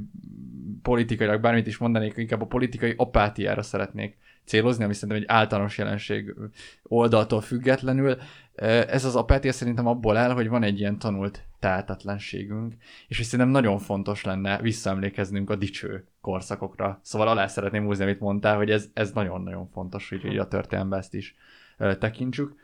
politikailag 0.83 1.40
bármit 1.40 1.66
is 1.66 1.78
mondanék, 1.78 2.16
inkább 2.16 2.42
a 2.42 2.46
politikai 2.46 2.94
apátiára 2.96 3.62
szeretnék 3.62 4.18
célozni, 4.44 4.85
ami 4.85 4.94
szerintem 4.94 5.18
egy 5.18 5.24
általános 5.28 5.78
jelenség 5.78 6.35
oldaltól 6.83 7.40
függetlenül. 7.40 8.16
Ez 8.66 9.05
az 9.05 9.16
apátia 9.16 9.53
szerintem 9.53 9.87
abból 9.87 10.16
áll, 10.16 10.33
hogy 10.33 10.49
van 10.49 10.62
egy 10.62 10.79
ilyen 10.79 10.99
tanult 10.99 11.42
tehetetlenségünk, 11.59 12.75
és 13.09 13.16
hogy 13.16 13.27
szerintem 13.27 13.49
nagyon 13.55 13.79
fontos 13.79 14.25
lenne 14.25 14.59
visszaemlékeznünk 14.59 15.51
a 15.51 15.57
dicső 15.57 16.07
korszakokra. 16.20 17.01
Szóval 17.03 17.29
alá 17.29 17.46
szeretném 17.46 17.85
húzni, 17.85 18.05
amit 18.05 18.20
mondtál, 18.20 18.57
hogy 18.57 18.70
ez, 18.70 18.88
ez 18.92 19.12
nagyon-nagyon 19.12 19.68
fontos, 19.68 20.09
hogy 20.09 20.38
a 20.38 20.49
történelemben 20.49 20.99
ezt 20.99 21.14
is 21.14 21.35
tekintsük 21.99 22.59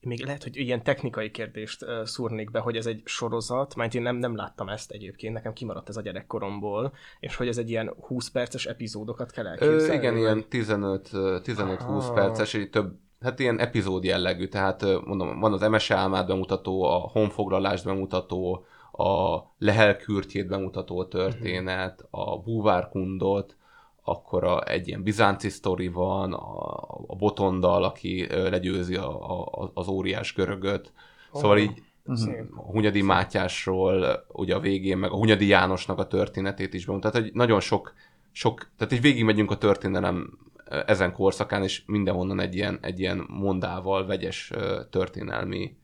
még 0.00 0.24
lehet, 0.24 0.42
hogy 0.42 0.56
ilyen 0.56 0.82
technikai 0.82 1.30
kérdést 1.30 1.84
szúrnék 2.04 2.50
be, 2.50 2.58
hogy 2.58 2.76
ez 2.76 2.86
egy 2.86 3.02
sorozat, 3.04 3.74
mert 3.74 3.94
én 3.94 4.02
nem, 4.02 4.16
nem 4.16 4.36
láttam 4.36 4.68
ezt 4.68 4.90
egyébként, 4.90 5.34
nekem 5.34 5.52
kimaradt 5.52 5.88
ez 5.88 5.96
a 5.96 6.00
gyerekkoromból, 6.00 6.92
és 7.20 7.36
hogy 7.36 7.48
ez 7.48 7.58
egy 7.58 7.70
ilyen 7.70 7.94
20 8.00 8.28
perces 8.28 8.66
epizódokat 8.66 9.30
kell 9.30 9.46
elképzelni. 9.46 9.88
Ö, 9.88 9.92
igen, 9.92 10.16
ilyen 10.16 10.44
15-20 10.50 12.10
perces, 12.14 12.54
egy 12.54 12.70
több, 12.70 12.98
hát 13.20 13.38
ilyen 13.38 13.58
epizód 13.58 14.04
jellegű, 14.04 14.46
tehát 14.46 14.82
mondom, 15.04 15.40
van 15.40 15.52
az 15.52 15.60
MSE 15.60 15.96
álmát 15.96 16.26
bemutató, 16.26 16.82
a 16.82 16.98
honfoglalást 16.98 17.84
bemutató, 17.84 18.64
a 18.92 19.38
lehelkürtjét 19.58 20.46
bemutató 20.46 21.04
történet, 21.04 22.04
uh-huh. 22.10 22.32
a 22.32 22.36
búvárkundot, 22.38 23.56
akkor 24.04 24.44
a, 24.44 24.68
egy 24.68 24.88
ilyen 24.88 25.02
bizánci 25.02 25.48
sztori 25.48 25.88
van, 25.88 26.32
a, 26.32 26.68
a 27.06 27.16
Botondal, 27.16 27.84
aki 27.84 28.26
legyőzi 28.30 28.94
a, 28.94 29.40
a, 29.40 29.70
az 29.74 29.88
óriás 29.88 30.34
görögöt. 30.34 30.92
Oh. 31.32 31.40
Szóval 31.40 31.58
így 31.58 31.82
Szép. 32.14 32.44
a 32.56 32.60
Hunyadi 32.60 33.02
Mátyásról, 33.02 34.24
ugye 34.32 34.54
a 34.54 34.60
végén, 34.60 34.98
meg 34.98 35.10
a 35.10 35.16
Hunyadi 35.16 35.46
Jánosnak 35.46 35.98
a 35.98 36.06
történetét 36.06 36.74
is 36.74 36.86
bemutat. 36.86 37.12
Tehát, 37.12 37.26
hogy 37.26 37.36
nagyon 37.36 37.60
sok, 37.60 37.94
sok, 38.32 38.70
tehát 38.76 38.92
így 38.92 39.00
végigmegyünk 39.00 39.50
a 39.50 39.58
történelem 39.58 40.38
ezen 40.86 41.12
korszakán, 41.12 41.62
és 41.62 41.82
mindenhonnan 41.86 42.40
egy 42.40 42.54
ilyen, 42.54 42.78
egy 42.82 42.98
ilyen 42.98 43.26
mondával 43.28 44.06
vegyes 44.06 44.52
történelmi 44.90 45.76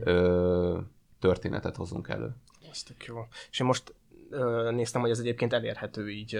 ö, 0.00 0.78
történetet 1.18 1.76
hozunk 1.76 2.08
elő. 2.08 2.36
Ez 2.70 2.82
tök 2.82 3.04
jó. 3.04 3.16
És 3.50 3.60
én 3.60 3.66
most 3.66 3.94
néztem, 4.70 5.00
hogy 5.00 5.10
ez 5.10 5.18
egyébként 5.18 5.52
elérhető 5.52 6.10
így 6.10 6.38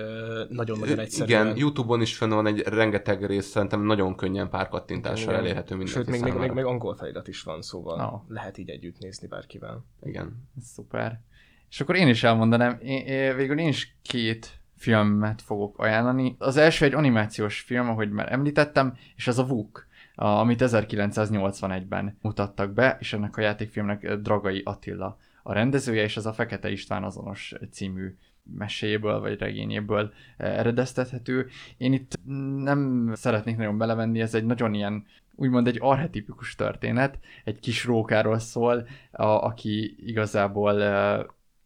nagyon-nagyon 0.48 0.98
egyszerűen. 0.98 1.46
Igen, 1.46 1.56
Youtube-on 1.56 2.00
is 2.00 2.16
fenn 2.16 2.30
van 2.30 2.46
egy 2.46 2.60
rengeteg 2.60 3.26
rész, 3.26 3.46
szerintem 3.46 3.82
nagyon 3.82 4.16
könnyen 4.16 4.48
pár 4.48 4.68
kattintással 4.68 5.28
Igen. 5.28 5.44
elérhető 5.44 5.74
mindenki 5.76 5.98
Sőt, 5.98 6.10
még, 6.10 6.22
még, 6.22 6.32
még, 6.32 6.50
még 6.50 6.64
angol 6.64 6.94
felirat 6.94 7.28
is 7.28 7.42
van, 7.42 7.62
szóval 7.62 7.96
no. 7.96 8.34
lehet 8.34 8.58
így 8.58 8.68
együtt 8.68 8.98
nézni 8.98 9.26
bárkivel. 9.26 9.84
Igen. 10.02 10.48
Szuper. 10.60 11.20
És 11.70 11.80
akkor 11.80 11.96
én 11.96 12.08
is 12.08 12.22
elmondanám, 12.22 12.78
én, 12.82 13.06
én, 13.06 13.36
végül 13.36 13.58
én 13.58 13.68
is 13.68 13.96
két 14.02 14.60
filmet 14.84 15.42
fogok 15.42 15.78
ajánlani. 15.78 16.36
Az 16.38 16.56
első 16.56 16.84
egy 16.84 16.94
animációs 16.94 17.60
film, 17.60 17.88
ahogy 17.88 18.10
már 18.10 18.32
említettem, 18.32 18.96
és 19.16 19.26
az 19.26 19.38
a 19.38 19.46
Vuk, 19.46 19.86
amit 20.14 20.62
1981-ben 20.64 22.18
mutattak 22.20 22.72
be, 22.72 22.96
és 23.00 23.12
ennek 23.12 23.36
a 23.36 23.40
játékfilmnek 23.40 24.14
Dragai 24.14 24.62
Attila 24.64 25.18
a 25.42 25.52
rendezője, 25.52 26.02
és 26.02 26.16
ez 26.16 26.26
a 26.26 26.32
Fekete 26.32 26.70
István 26.70 27.04
azonos 27.04 27.54
című 27.70 28.16
meséből 28.42 29.20
vagy 29.20 29.38
regényéből 29.38 30.12
eredeztethető. 30.36 31.46
Én 31.76 31.92
itt 31.92 32.18
nem 32.56 33.10
szeretnék 33.14 33.56
nagyon 33.56 33.78
belevenni, 33.78 34.20
ez 34.20 34.34
egy 34.34 34.44
nagyon 34.44 34.74
ilyen, 34.74 35.06
úgymond 35.34 35.66
egy 35.66 35.78
archetipikus 35.80 36.54
történet, 36.54 37.18
egy 37.44 37.58
kis 37.58 37.84
rókáról 37.84 38.38
szól, 38.38 38.86
a, 39.10 39.24
aki 39.24 39.96
igazából 39.98 40.82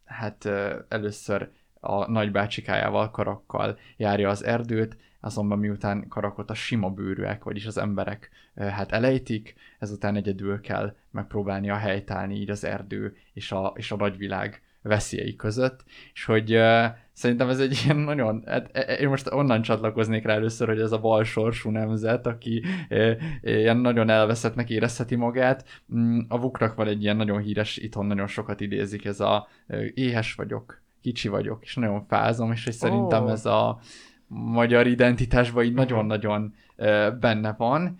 hát 0.05 0.49
először 0.87 1.49
a 1.79 2.11
nagybácsikájával, 2.11 3.11
karakkal 3.11 3.77
járja 3.97 4.29
az 4.29 4.43
erdőt, 4.43 4.97
azonban 5.21 5.59
miután 5.59 6.07
karakot 6.07 6.49
a 6.49 6.53
sima 6.53 6.89
bőrűek, 6.89 7.43
vagyis 7.43 7.65
az 7.65 7.77
emberek 7.77 8.29
hát 8.55 8.91
elejtik, 8.91 9.55
ezután 9.79 10.15
egyedül 10.15 10.61
kell 10.61 10.95
megpróbálni 11.11 11.69
a 11.69 11.75
helytállni 11.75 12.35
így 12.35 12.49
az 12.49 12.63
erdő 12.63 13.15
és 13.33 13.51
a, 13.51 13.73
és 13.75 13.91
a 13.91 13.95
nagyvilág 13.95 14.61
veszélyei 14.81 15.35
között, 15.35 15.83
és 16.13 16.25
hogy 16.25 16.55
uh, 16.55 16.85
szerintem 17.11 17.49
ez 17.49 17.59
egy 17.59 17.81
ilyen 17.83 17.97
nagyon, 17.97 18.43
hát, 18.45 18.69
e, 18.73 18.83
e, 18.87 18.93
én 18.93 19.07
most 19.07 19.31
onnan 19.31 19.61
csatlakoznék 19.61 20.25
rá 20.25 20.33
először, 20.33 20.67
hogy 20.67 20.79
ez 20.79 20.91
a 20.91 20.99
bal 20.99 21.23
sorsú 21.23 21.69
nemzet, 21.69 22.25
aki 22.25 22.63
uh, 22.89 23.11
ilyen 23.41 23.77
nagyon 23.77 24.09
elveszettnek 24.09 24.69
érezheti 24.69 25.15
magát. 25.15 25.83
Um, 25.87 26.25
a 26.29 26.39
Vukrak 26.39 26.75
van 26.75 26.87
egy 26.87 27.03
ilyen 27.03 27.15
nagyon 27.15 27.41
híres, 27.41 27.77
itthon 27.77 28.05
nagyon 28.05 28.27
sokat 28.27 28.61
idézik, 28.61 29.05
ez 29.05 29.19
a 29.19 29.47
uh, 29.67 29.85
éhes 29.93 30.33
vagyok, 30.33 30.81
kicsi 31.01 31.27
vagyok, 31.27 31.63
és 31.63 31.75
nagyon 31.75 32.05
fázom, 32.07 32.51
és 32.51 32.63
hogy 32.63 32.73
szerintem 32.73 33.23
oh. 33.23 33.31
ez 33.31 33.45
a 33.45 33.79
magyar 34.27 34.87
identitásban 34.87 35.63
így 35.63 35.73
nagyon-nagyon 35.73 36.53
benne 37.19 37.53
van. 37.57 37.97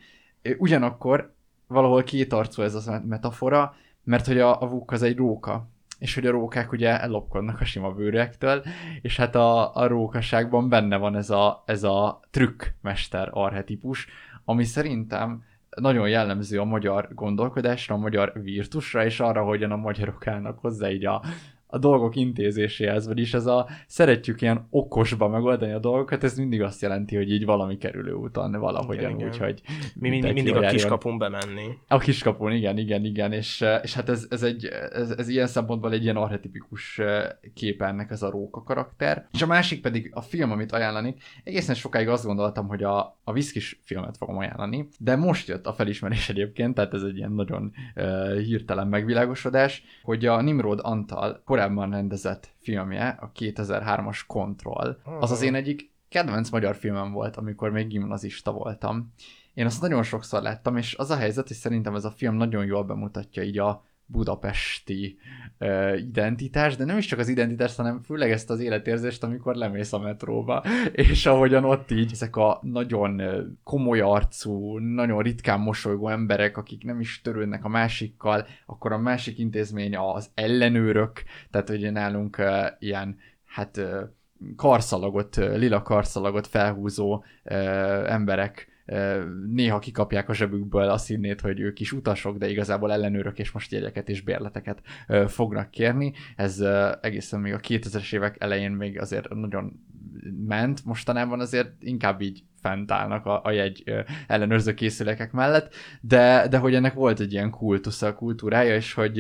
Ugyanakkor 0.58 1.34
valahol 1.68 2.04
kétarcú 2.04 2.62
ez 2.62 2.88
a 2.88 3.02
metafora, 3.08 3.76
mert 4.04 4.26
hogy 4.26 4.40
a, 4.40 4.62
a 4.62 4.68
vuk 4.68 4.92
az 4.92 5.02
egy 5.02 5.16
róka, 5.16 5.68
és 6.00 6.16
hogy 6.16 6.26
a 6.26 6.32
rókák 6.32 6.72
ugye 6.72 7.02
ellopkodnak 7.02 7.62
a 7.62 7.66
sima 7.66 7.92
bőröktől, 7.92 8.64
és 9.02 9.18
hát 9.18 9.36
a, 9.36 9.76
a 9.76 9.88
rókaságban 9.88 10.70
benne 10.70 10.98
van 10.98 11.16
ez 11.16 11.30
a, 11.30 11.64
ez 11.66 11.84
a 11.84 12.20
trükkmester 12.32 13.30
arhetipus, 13.32 14.08
ami 14.46 14.64
szerintem 14.64 15.44
nagyon 15.76 16.10
jellemző 16.10 16.60
a 16.60 16.66
magyar 16.66 17.10
gondolkodásra, 17.14 17.96
a 17.96 17.98
magyar 17.98 18.32
virtusra, 18.42 19.06
és 19.06 19.20
arra, 19.20 19.44
hogyan 19.44 19.72
a 19.72 19.76
magyarok 19.76 20.28
állnak 20.28 20.60
hozzá 20.60 20.90
így 20.90 21.06
a, 21.06 21.22
a 21.72 21.78
dolgok 21.78 22.16
intézéséhez, 22.16 23.08
vagyis 23.08 23.34
ez 23.34 23.46
a 23.46 23.68
szeretjük 23.88 24.42
ilyen 24.42 24.68
okosba 24.70 25.28
megoldani 25.28 25.72
a 25.72 25.80
dolgokat, 25.80 26.24
ez 26.24 26.38
mindig 26.38 26.62
azt 26.62 26.82
jelenti, 26.82 27.16
hogy 27.16 27.32
így 27.32 27.46
valami 27.46 27.78
kerülő 27.78 28.14
úton 28.14 28.52
valahogyan 28.52 29.12
igen, 29.12 29.28
úgy, 29.28 29.36
igen. 29.36 29.48
hogy 29.48 29.62
mi, 29.96 30.10
mi, 30.10 30.32
mindig 30.32 30.56
a 30.56 30.68
kiskapun 30.68 31.18
bemenni. 31.18 31.78
A 31.88 31.98
kiskapun, 31.98 32.52
igen, 32.52 32.78
igen, 32.78 33.06
igen, 33.06 33.32
és, 33.32 33.66
és 33.82 33.94
hát 33.94 34.10
ez, 34.10 34.28
ez, 34.30 34.44
egy, 34.44 34.66
ez, 34.92 35.12
ez 35.12 35.28
ilyen 35.28 35.48
szempontból 35.48 35.92
egy 35.94 36.04
ilyen 36.04 36.16
archetipikus 36.16 37.02
kép 37.54 37.82
ennek 37.82 38.12
ez 38.12 38.22
a 38.22 38.30
róka 38.30 38.64
karakter. 38.64 39.28
És 39.32 39.42
a 39.42 39.48
másik 39.48 39.82
pedig 39.82 40.12
a 40.14 40.22
film, 40.22 40.52
amit 40.52 40.72
ajánlani. 40.72 41.16
Egészen 41.44 41.76
sokáig 41.76 42.08
azt 42.08 42.26
gondoltam, 42.26 42.68
hogy 42.68 42.84
a, 42.84 43.20
a 43.24 43.34
viszkis 43.34 43.80
filmet 43.84 44.18
fogom 44.18 44.38
ajánlani, 44.38 44.88
de 44.98 45.16
most 45.16 45.48
jött 45.48 45.66
a 45.66 45.74
felismerés 45.74 46.30
egyébként, 46.30 46.74
tehát 46.76 46.94
ez 46.94 47.02
egy 47.02 47.18
ilyen 47.18 47.32
nagyon 47.32 47.72
uh, 47.96 48.38
hirtelen 48.38 48.88
megvilágosodás, 48.88 49.84
hogy 50.04 50.26
a 50.26 50.42
Nimrod 50.42 50.80
Antal 50.84 51.42
korábban 51.60 51.92
rendezett 51.92 52.50
filmje, 52.60 53.08
a 53.08 53.32
2003-as 53.32 54.20
Control, 54.28 55.02
az 55.20 55.32
az 55.32 55.42
én 55.42 55.56
egyik 55.56 55.92
kedvenc 56.10 56.50
magyar 56.50 56.76
filmem 56.76 57.12
volt, 57.12 57.36
amikor 57.36 57.72
még 57.72 57.88
gimnazista 57.88 58.52
voltam. 58.52 59.14
Én 59.54 59.66
azt 59.66 59.82
nagyon 59.82 60.04
sokszor 60.04 60.42
láttam, 60.42 60.78
és 60.78 60.96
az 60.96 61.12
a 61.12 61.16
helyzet, 61.16 61.48
hogy 61.48 61.58
szerintem 61.58 61.96
ez 61.96 62.06
a 62.06 62.12
film 62.12 62.36
nagyon 62.36 62.66
jól 62.66 62.84
bemutatja 62.84 63.44
így 63.44 63.60
a 63.60 63.84
budapesti 64.12 65.18
uh, 65.60 65.98
identitás, 65.98 66.76
de 66.76 66.86
nem 66.86 66.98
is 66.98 67.06
csak 67.06 67.20
az 67.20 67.28
identitás, 67.28 67.76
hanem 67.76 68.02
főleg 68.02 68.32
ezt 68.32 68.50
az 68.50 68.60
életérzést, 68.60 69.24
amikor 69.24 69.56
lemész 69.56 69.94
a 69.94 70.00
metróba, 70.00 70.64
és 70.92 71.26
ahogyan 71.26 71.64
ott 71.64 71.92
így 71.92 72.12
ezek 72.12 72.36
a 72.36 72.60
nagyon 72.62 73.22
komoly 73.64 74.00
arcú, 74.00 74.78
nagyon 74.78 75.22
ritkán 75.22 75.60
mosolygó 75.60 76.10
emberek, 76.10 76.58
akik 76.58 76.84
nem 76.84 77.00
is 77.00 77.22
törődnek 77.22 77.66
a 77.66 77.70
másikkal, 77.70 78.46
akkor 78.66 78.92
a 78.92 78.98
másik 78.98 79.38
intézmény 79.38 79.98
az 79.98 80.30
ellenőrök, 80.34 81.24
tehát 81.52 81.70
ugye 81.70 81.92
nálunk 81.92 82.38
uh, 82.38 82.66
ilyen, 82.80 83.18
hát 83.46 83.78
uh, 83.78 84.00
karszalagot, 84.56 85.36
lila 85.36 85.82
karszalagot 85.82 86.48
felhúzó 86.48 87.14
uh, 87.14 87.24
emberek 88.12 88.69
néha 89.52 89.80
kikapják 89.80 90.30
a 90.30 90.34
zsebükből 90.34 90.90
a 90.90 90.98
színét, 90.98 91.42
hogy 91.42 91.60
ők 91.60 91.80
is 91.80 91.92
utasok, 91.92 92.38
de 92.38 92.50
igazából 92.50 92.92
ellenőrök 92.92 93.40
és 93.40 93.52
most 93.52 93.72
jegyeket 93.72 94.10
és 94.10 94.22
bérleteket 94.22 94.82
fognak 95.28 95.72
kérni. 95.72 96.14
Ez 96.36 96.64
egészen 97.02 97.40
még 97.40 97.54
a 97.54 97.60
2000-es 97.60 98.14
évek 98.14 98.36
elején 98.40 98.72
még 98.72 99.00
azért 99.00 99.30
nagyon 99.30 99.88
ment, 100.48 100.86
mostanában 100.86 101.40
azért 101.40 101.72
inkább 101.80 102.22
így 102.22 102.44
fent 102.62 102.92
állnak 102.92 103.26
a, 103.26 103.44
a 103.44 103.52
jegy 103.52 103.84
ellenőrző 104.28 104.74
készülékek 104.74 105.32
mellett, 105.32 105.74
de, 106.02 106.48
de 106.48 106.58
hogy 106.58 106.76
ennek 106.76 106.94
volt 106.94 107.20
egy 107.20 107.32
ilyen 107.32 107.50
kultusza, 107.50 108.14
kultúrája, 108.14 108.76
és 108.76 108.94
hogy 108.94 109.18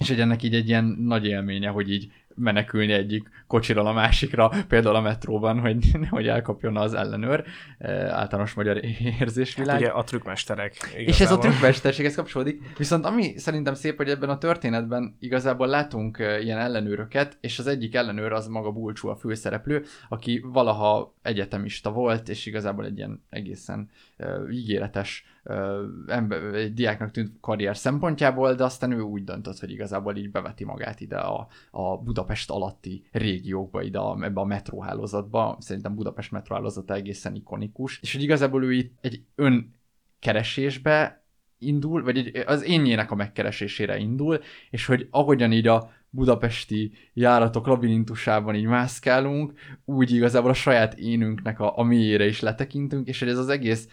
és 0.00 0.08
hogy 0.08 0.20
ennek 0.20 0.42
így 0.42 0.54
egy 0.54 0.68
ilyen 0.68 0.84
nagy 0.84 1.26
élménye, 1.26 1.68
hogy 1.68 1.90
így 1.90 2.12
menekülni 2.40 2.92
egyik 2.92 3.28
kocsiról 3.46 3.86
a 3.86 3.92
másikra, 3.92 4.50
például 4.68 4.94
a 4.94 5.00
metróban, 5.00 5.60
hogy 5.60 5.90
nehogy 6.00 6.28
elkapjon 6.28 6.76
az 6.76 6.94
ellenőr, 6.94 7.44
e, 7.78 7.90
általános 8.12 8.54
magyar 8.54 8.80
érzésvilág. 9.20 9.70
Hát 9.70 9.80
ugye 9.80 9.90
a 9.90 10.04
trükkmesterek. 10.04 10.74
Igazából. 10.74 11.06
És 11.06 11.20
ez 11.20 11.30
a 11.30 11.38
trükkmesterséghez 11.38 12.14
kapcsolódik. 12.14 12.62
Viszont 12.76 13.04
ami 13.04 13.38
szerintem 13.38 13.74
szép, 13.74 13.96
hogy 13.96 14.08
ebben 14.08 14.28
a 14.28 14.38
történetben 14.38 15.16
igazából 15.20 15.66
látunk 15.66 16.18
e, 16.18 16.40
ilyen 16.40 16.58
ellenőröket, 16.58 17.38
és 17.40 17.58
az 17.58 17.66
egyik 17.66 17.94
ellenőr 17.94 18.32
az 18.32 18.46
maga 18.46 18.70
Bulcsú 18.70 19.08
a 19.08 19.16
főszereplő, 19.16 19.84
aki 20.08 20.44
valaha 20.52 21.14
egyetemista 21.22 21.92
volt, 21.92 22.28
és 22.28 22.46
igazából 22.46 22.84
egy 22.84 22.96
ilyen 22.96 23.22
egészen 23.28 23.90
uh, 24.18 24.54
ígéretes 24.54 25.24
uh, 25.44 25.78
ember, 26.06 26.42
egy 26.42 26.74
diáknak 26.74 27.10
tűnt 27.10 27.32
karrier 27.40 27.76
szempontjából, 27.76 28.54
de 28.54 28.64
aztán 28.64 28.92
ő 28.92 29.00
úgy 29.00 29.24
döntött, 29.24 29.58
hogy 29.58 29.70
igazából 29.70 30.16
így 30.16 30.30
beveti 30.30 30.64
magát 30.64 31.00
ide 31.00 31.16
a, 31.16 31.48
a 31.70 31.98
Budapest 31.98 32.50
alatti 32.50 33.04
régiókba, 33.12 33.82
ide 33.82 33.98
a, 33.98 34.24
ebbe 34.24 34.40
a 34.40 34.44
metróhálózatba. 34.44 35.56
Szerintem 35.60 35.94
Budapest 35.94 36.30
metróhálózata 36.30 36.94
egészen 36.94 37.34
ikonikus, 37.34 38.00
és 38.02 38.12
hogy 38.12 38.22
igazából 38.22 38.64
ő 38.64 38.72
itt 38.72 38.98
egy 39.00 39.24
önkeresésbe 39.34 41.24
indul, 41.58 42.02
vagy 42.02 42.18
egy, 42.18 42.36
az 42.46 42.64
énjének 42.64 43.10
a 43.10 43.14
megkeresésére 43.14 43.96
indul, 43.96 44.40
és 44.70 44.86
hogy 44.86 45.08
ahogyan 45.10 45.52
így 45.52 45.66
a 45.66 45.90
budapesti 46.10 46.92
járatok 47.14 47.66
labirintusában 47.66 48.54
így 48.54 48.64
mászkálunk, 48.64 49.52
úgy 49.84 50.10
igazából 50.12 50.50
a 50.50 50.54
saját 50.54 50.94
énünknek 50.94 51.60
a, 51.60 51.78
a 51.78 51.82
mélyére 51.82 52.26
is 52.26 52.40
letekintünk, 52.40 53.08
és 53.08 53.18
hogy 53.18 53.28
ez 53.28 53.38
az 53.38 53.48
egész 53.48 53.88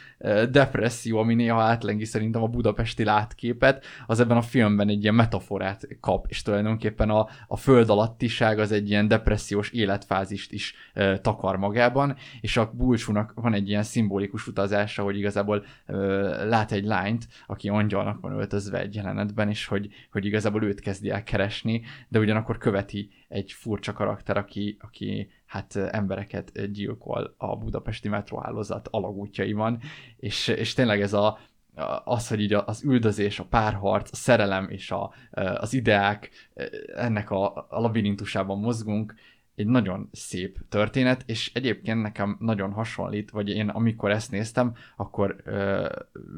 depresszió, 0.49 1.17
ami 1.17 1.35
néha 1.35 1.61
átlengi 1.61 2.05
szerintem 2.05 2.43
a 2.43 2.47
budapesti 2.47 3.03
látképet, 3.03 3.85
az 4.07 4.19
ebben 4.19 4.37
a 4.37 4.41
filmben 4.41 4.89
egy 4.89 5.01
ilyen 5.01 5.15
metaforát 5.15 5.87
kap, 5.99 6.25
és 6.29 6.41
tulajdonképpen 6.41 7.09
a, 7.09 7.27
a 7.47 7.57
föld 7.57 7.89
alattiság 7.89 8.59
az 8.59 8.71
egy 8.71 8.89
ilyen 8.89 9.07
depressziós 9.07 9.71
életfázist 9.71 10.51
is 10.51 10.73
uh, 10.95 11.21
takar 11.21 11.57
magában, 11.57 12.15
és 12.41 12.57
a 12.57 12.71
Bulcsúnak 12.73 13.31
van 13.35 13.53
egy 13.53 13.69
ilyen 13.69 13.83
szimbolikus 13.83 14.47
utazása, 14.47 15.03
hogy 15.03 15.17
igazából 15.17 15.65
uh, 15.87 15.97
lát 16.47 16.71
egy 16.71 16.85
lányt, 16.85 17.27
aki 17.47 17.69
angyalnak 17.69 18.19
van 18.21 18.31
öltözve 18.31 18.79
egy 18.79 18.95
jelenetben, 18.95 19.49
és 19.49 19.65
hogy, 19.65 19.87
hogy 20.11 20.25
igazából 20.25 20.63
őt 20.63 20.79
kezdi 20.79 21.09
el 21.09 21.23
keresni, 21.23 21.81
de 22.07 22.19
ugyanakkor 22.19 22.57
követi 22.57 23.09
egy 23.27 23.51
furcsa 23.51 23.93
karakter, 23.93 24.37
aki, 24.37 24.77
aki 24.81 25.29
hát 25.45 25.75
embereket 25.75 26.71
gyilkol 26.71 27.35
a 27.37 27.57
budapesti 27.57 28.07
metróhálózat 28.09 28.87
alagútjaiban, 28.91 29.79
és, 30.17 30.47
és 30.47 30.73
tényleg 30.73 31.01
ez 31.01 31.13
a, 31.13 31.39
az, 32.03 32.27
hogy 32.27 32.41
így 32.41 32.53
az 32.53 32.83
üldözés, 32.83 33.39
a 33.39 33.45
párharc, 33.45 34.11
a 34.11 34.15
szerelem 34.15 34.69
és 34.69 34.91
a, 34.91 35.13
az 35.31 35.73
ideák 35.73 36.29
ennek 36.95 37.29
a, 37.31 37.55
a 37.55 37.79
labirintusában 37.79 38.59
mozgunk, 38.59 39.13
egy 39.57 39.67
nagyon 39.67 40.09
szép 40.11 40.59
történet, 40.69 41.23
és 41.25 41.51
egyébként 41.53 42.01
nekem 42.01 42.37
nagyon 42.39 42.71
hasonlít, 42.71 43.29
vagy 43.29 43.49
én 43.49 43.69
amikor 43.69 44.11
ezt 44.11 44.31
néztem, 44.31 44.73
akkor 44.95 45.35
ö, 45.43 45.89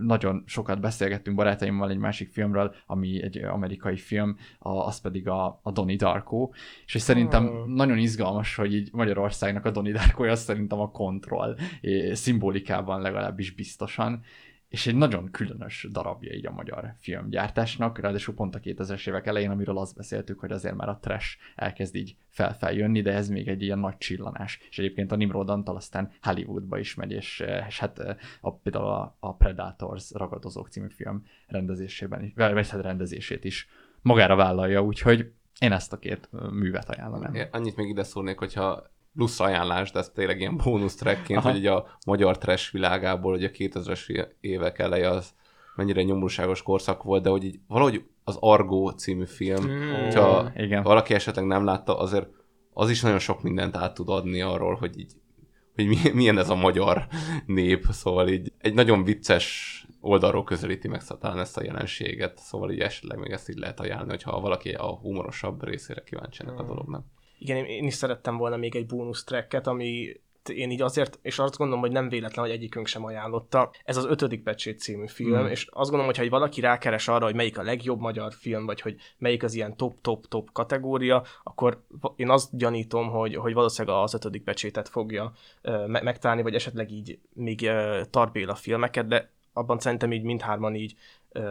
nagyon 0.01 0.43
sokat 0.45 0.79
beszélgettünk 0.79 1.35
barátaimmal 1.35 1.89
egy 1.89 1.97
másik 1.97 2.31
filmről, 2.31 2.75
ami 2.85 3.23
egy 3.23 3.37
amerikai 3.37 3.97
film, 3.97 4.37
a, 4.59 4.69
az 4.69 5.01
pedig 5.01 5.27
a, 5.27 5.59
a 5.63 5.71
Donnie 5.71 5.95
Darko, 5.95 6.49
és 6.85 6.91
hogy 6.91 7.01
szerintem 7.01 7.47
hmm. 7.47 7.73
nagyon 7.73 7.97
izgalmas, 7.97 8.55
hogy 8.55 8.73
így 8.73 8.89
Magyarországnak 8.91 9.65
a 9.65 9.71
Donnie 9.71 9.93
Darko, 9.93 10.23
az 10.23 10.39
szerintem 10.39 10.79
a 10.79 10.91
kontroll, 10.91 11.55
szimbolikában 12.13 13.01
legalábbis 13.01 13.51
biztosan, 13.51 14.23
és 14.69 14.87
egy 14.87 14.95
nagyon 14.95 15.31
különös 15.31 15.87
darabja 15.91 16.33
így 16.33 16.45
a 16.45 16.51
magyar 16.51 16.93
filmgyártásnak, 16.97 17.99
ráadásul 17.99 18.33
pont 18.33 18.55
a 18.55 18.59
2000-es 18.59 19.07
évek 19.07 19.25
elején, 19.25 19.49
amiről 19.49 19.77
azt 19.77 19.95
beszéltük, 19.95 20.39
hogy 20.39 20.51
azért 20.51 20.75
már 20.75 20.89
a 20.89 20.99
trash 21.01 21.37
elkezd 21.55 21.95
így 21.95 22.15
felfeljönni, 22.29 23.01
de 23.01 23.13
ez 23.13 23.29
még 23.29 23.47
egy 23.47 23.61
ilyen 23.61 23.79
nagy 23.79 23.97
csillanás. 23.97 24.59
És 24.69 24.79
egyébként 24.79 25.11
a 25.11 25.15
Nimrod 25.15 25.49
Antal 25.49 25.75
aztán 25.75 26.11
Hollywoodba 26.21 26.77
is 26.77 26.95
megy, 26.95 27.11
és, 27.11 27.43
és 27.67 27.79
hát 27.79 27.99
a, 28.41 28.53
például 28.53 28.85
a, 28.85 29.17
a 29.19 29.35
Predators 29.35 30.11
ragadozók 30.13 30.67
című 30.67 30.89
film 30.89 31.25
rendezésében, 31.47 32.31
vagy 32.35 32.69
hát 32.69 32.81
rendezését 32.81 33.43
is 33.43 33.67
magára 34.01 34.35
vállalja, 34.35 34.83
úgyhogy 34.83 35.31
én 35.59 35.71
ezt 35.71 35.93
a 35.93 35.97
két 35.97 36.29
művet 36.51 36.89
ajánlanám. 36.89 37.47
Annyit 37.51 37.75
még 37.75 37.89
ide 37.89 38.03
szólnék, 38.03 38.37
hogyha 38.37 38.89
plusz 39.19 39.39
ajánlás, 39.39 39.91
de 39.91 39.99
ez 39.99 40.09
tényleg 40.09 40.39
ilyen 40.39 40.57
bónusz 40.57 40.95
trackként, 40.95 41.41
hogy 41.41 41.57
ugye 41.57 41.71
a 41.71 41.87
magyar 42.05 42.37
trash 42.37 42.71
világából, 42.71 43.31
hogy 43.31 43.43
a 43.43 43.49
2000-es 43.49 44.27
évek 44.39 44.79
eleje 44.79 45.09
az 45.09 45.33
mennyire 45.75 46.01
nyomorúságos 46.01 46.61
korszak 46.61 47.03
volt, 47.03 47.23
de 47.23 47.29
hogy 47.29 47.43
így 47.43 47.59
valahogy 47.67 48.03
az 48.23 48.37
Argo 48.39 48.89
című 48.89 49.25
film, 49.25 49.71
mm, 49.71 49.93
hogyha 49.93 50.51
igen. 50.55 50.83
valaki 50.83 51.13
esetleg 51.13 51.45
nem 51.45 51.65
látta, 51.65 51.97
azért 51.97 52.27
az 52.73 52.89
is 52.89 53.01
nagyon 53.01 53.19
sok 53.19 53.41
mindent 53.41 53.75
át 53.75 53.93
tud 53.93 54.09
adni 54.09 54.41
arról, 54.41 54.75
hogy 54.75 54.99
így 54.99 55.11
hogy 55.75 56.13
milyen 56.13 56.37
ez 56.37 56.49
a 56.49 56.55
magyar 56.55 57.07
nép, 57.45 57.85
szóval 57.89 58.27
így 58.27 58.53
egy 58.57 58.73
nagyon 58.73 59.03
vicces 59.03 59.73
oldalról 60.01 60.43
közelíti 60.43 60.87
meg 60.87 61.03
talán 61.03 61.39
ezt 61.39 61.57
a 61.57 61.63
jelenséget, 61.63 62.37
szóval 62.37 62.71
így 62.71 62.79
esetleg 62.79 63.19
még 63.19 63.31
ezt 63.31 63.49
így 63.49 63.57
lehet 63.57 63.79
ajánlani, 63.79 64.09
hogyha 64.09 64.39
valaki 64.39 64.69
a 64.69 64.95
humorosabb 64.95 65.63
részére 65.63 66.03
kíváncsi 66.03 66.41
ennek 66.43 66.59
a 66.59 66.63
mm. 66.63 66.67
dolognak 66.67 67.05
igen, 67.39 67.65
én 67.65 67.85
is 67.85 67.93
szerettem 67.93 68.37
volna 68.37 68.57
még 68.57 68.75
egy 68.75 68.85
bónusz 68.85 69.23
tracket, 69.23 69.67
ami 69.67 70.19
én 70.49 70.71
így 70.71 70.81
azért, 70.81 71.19
és 71.21 71.39
azt 71.39 71.57
gondolom, 71.57 71.81
hogy 71.81 71.91
nem 71.91 72.09
véletlen, 72.09 72.45
hogy 72.45 72.53
egyikünk 72.53 72.87
sem 72.87 73.05
ajánlotta. 73.05 73.71
Ez 73.83 73.97
az 73.97 74.05
ötödik 74.05 74.43
pecsét 74.43 74.79
című 74.79 75.07
film, 75.07 75.43
mm. 75.43 75.45
és 75.45 75.67
azt 75.69 75.89
gondolom, 75.89 76.05
hogy 76.05 76.17
ha 76.17 76.29
valaki 76.29 76.61
rákeres 76.61 77.07
arra, 77.07 77.25
hogy 77.25 77.35
melyik 77.35 77.57
a 77.57 77.63
legjobb 77.63 77.99
magyar 77.99 78.33
film, 78.33 78.65
vagy 78.65 78.81
hogy 78.81 78.95
melyik 79.17 79.43
az 79.43 79.53
ilyen 79.53 79.77
top-top-top 79.77 80.51
kategória, 80.51 81.23
akkor 81.43 81.83
én 82.15 82.29
azt 82.29 82.57
gyanítom, 82.57 83.09
hogy, 83.09 83.35
hogy 83.35 83.53
valószínűleg 83.53 83.97
az 83.97 84.13
ötödik 84.13 84.43
pecsétet 84.43 84.89
fogja 84.89 85.31
uh, 85.63 85.87
megtalálni, 85.87 86.41
vagy 86.41 86.55
esetleg 86.55 86.91
így 86.91 87.19
még 87.33 87.59
uh, 87.63 88.01
tarbél 88.09 88.49
a 88.49 88.55
filmeket, 88.55 89.07
de 89.07 89.31
abban 89.53 89.79
szerintem 89.79 90.11
így 90.11 90.23
mindhárman 90.23 90.75
így 90.75 90.95
uh, 91.33 91.43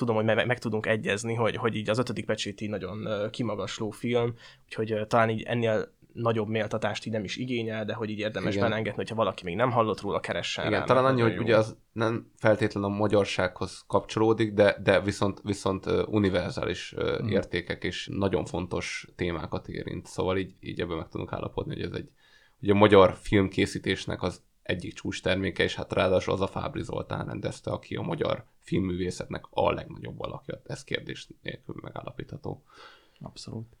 tudom, 0.00 0.16
hogy 0.16 0.24
meg, 0.24 0.46
meg 0.46 0.58
tudunk 0.58 0.86
egyezni, 0.86 1.34
hogy, 1.34 1.56
hogy 1.56 1.76
így 1.76 1.90
az 1.90 1.98
ötödik 1.98 2.24
pecsét 2.24 2.60
így 2.60 2.68
nagyon 2.68 3.30
kimagasló 3.30 3.90
film, 3.90 4.34
úgyhogy 4.64 5.06
talán 5.06 5.30
így 5.30 5.42
ennél 5.42 5.98
nagyobb 6.12 6.48
méltatást 6.48 7.06
így 7.06 7.12
nem 7.12 7.24
is 7.24 7.36
igényel, 7.36 7.84
de 7.84 7.94
hogy 7.94 8.10
így 8.10 8.18
érdemes 8.18 8.54
Igen. 8.54 8.68
belengedni, 8.68 8.96
hogyha 8.96 9.14
valaki 9.14 9.44
még 9.44 9.56
nem 9.56 9.70
hallott 9.70 10.00
róla, 10.00 10.20
keressen 10.20 10.66
Igen, 10.66 10.78
rá, 10.78 10.84
talán 10.84 11.04
annyi, 11.04 11.20
hogy 11.20 11.34
jó. 11.34 11.40
ugye 11.42 11.56
az 11.56 11.76
nem 11.92 12.30
feltétlenül 12.36 12.90
a 12.90 12.94
magyarsághoz 12.94 13.84
kapcsolódik, 13.86 14.52
de, 14.52 14.76
de 14.82 15.00
viszont, 15.00 15.40
viszont 15.42 15.86
univerzális 16.06 16.94
mm. 17.02 17.28
értékek 17.28 17.84
és 17.84 18.08
nagyon 18.12 18.44
fontos 18.44 19.08
témákat 19.16 19.68
érint. 19.68 20.06
Szóval 20.06 20.38
így, 20.38 20.54
így 20.60 20.80
ebben 20.80 20.96
meg 20.96 21.08
tudunk 21.08 21.32
állapodni, 21.32 21.74
hogy 21.74 21.82
ez 21.82 21.92
egy 21.92 22.08
ugye 22.62 22.72
a 22.72 22.76
magyar 22.76 23.16
filmkészítésnek 23.20 24.22
az 24.22 24.42
egyik 24.70 24.94
csúcs 24.94 25.22
terméke, 25.22 25.62
és 25.62 25.74
hát 25.74 25.92
ráadásul 25.92 26.32
az 26.32 26.40
a 26.40 26.46
Fábri 26.46 26.82
Zoltán 26.82 27.26
rendezte, 27.26 27.70
aki 27.70 27.96
a 27.96 28.02
magyar 28.02 28.44
filmművészetnek 28.58 29.44
a 29.50 29.72
legnagyobb 29.72 30.20
alakja. 30.20 30.62
Ez 30.66 30.84
kérdés 30.84 31.28
nélkül 31.42 31.74
megállapítható. 31.82 32.62
Abszolút. 33.20 33.78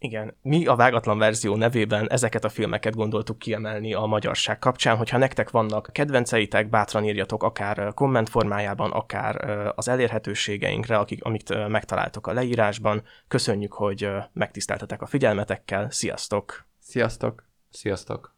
Igen, 0.00 0.36
mi 0.42 0.66
a 0.66 0.76
vágatlan 0.76 1.18
verzió 1.18 1.56
nevében 1.56 2.10
ezeket 2.10 2.44
a 2.44 2.48
filmeket 2.48 2.94
gondoltuk 2.94 3.38
kiemelni 3.38 3.94
a 3.94 4.04
magyarság 4.04 4.58
kapcsán, 4.58 4.96
hogyha 4.96 5.18
nektek 5.18 5.50
vannak 5.50 5.88
kedvenceitek, 5.92 6.68
bátran 6.68 7.04
írjatok 7.04 7.42
akár 7.42 7.94
komment 7.94 8.28
formájában, 8.28 8.90
akár 8.90 9.50
az 9.76 9.88
elérhetőségeinkre, 9.88 10.98
akik, 10.98 11.24
amit 11.24 11.68
megtaláltok 11.68 12.26
a 12.26 12.32
leírásban. 12.32 13.02
Köszönjük, 13.28 13.72
hogy 13.72 14.08
megtiszteltetek 14.32 15.02
a 15.02 15.06
figyelmetekkel, 15.06 15.90
sziasztok! 15.90 16.66
Sziasztok! 16.78 17.44
Sziasztok! 17.70 18.37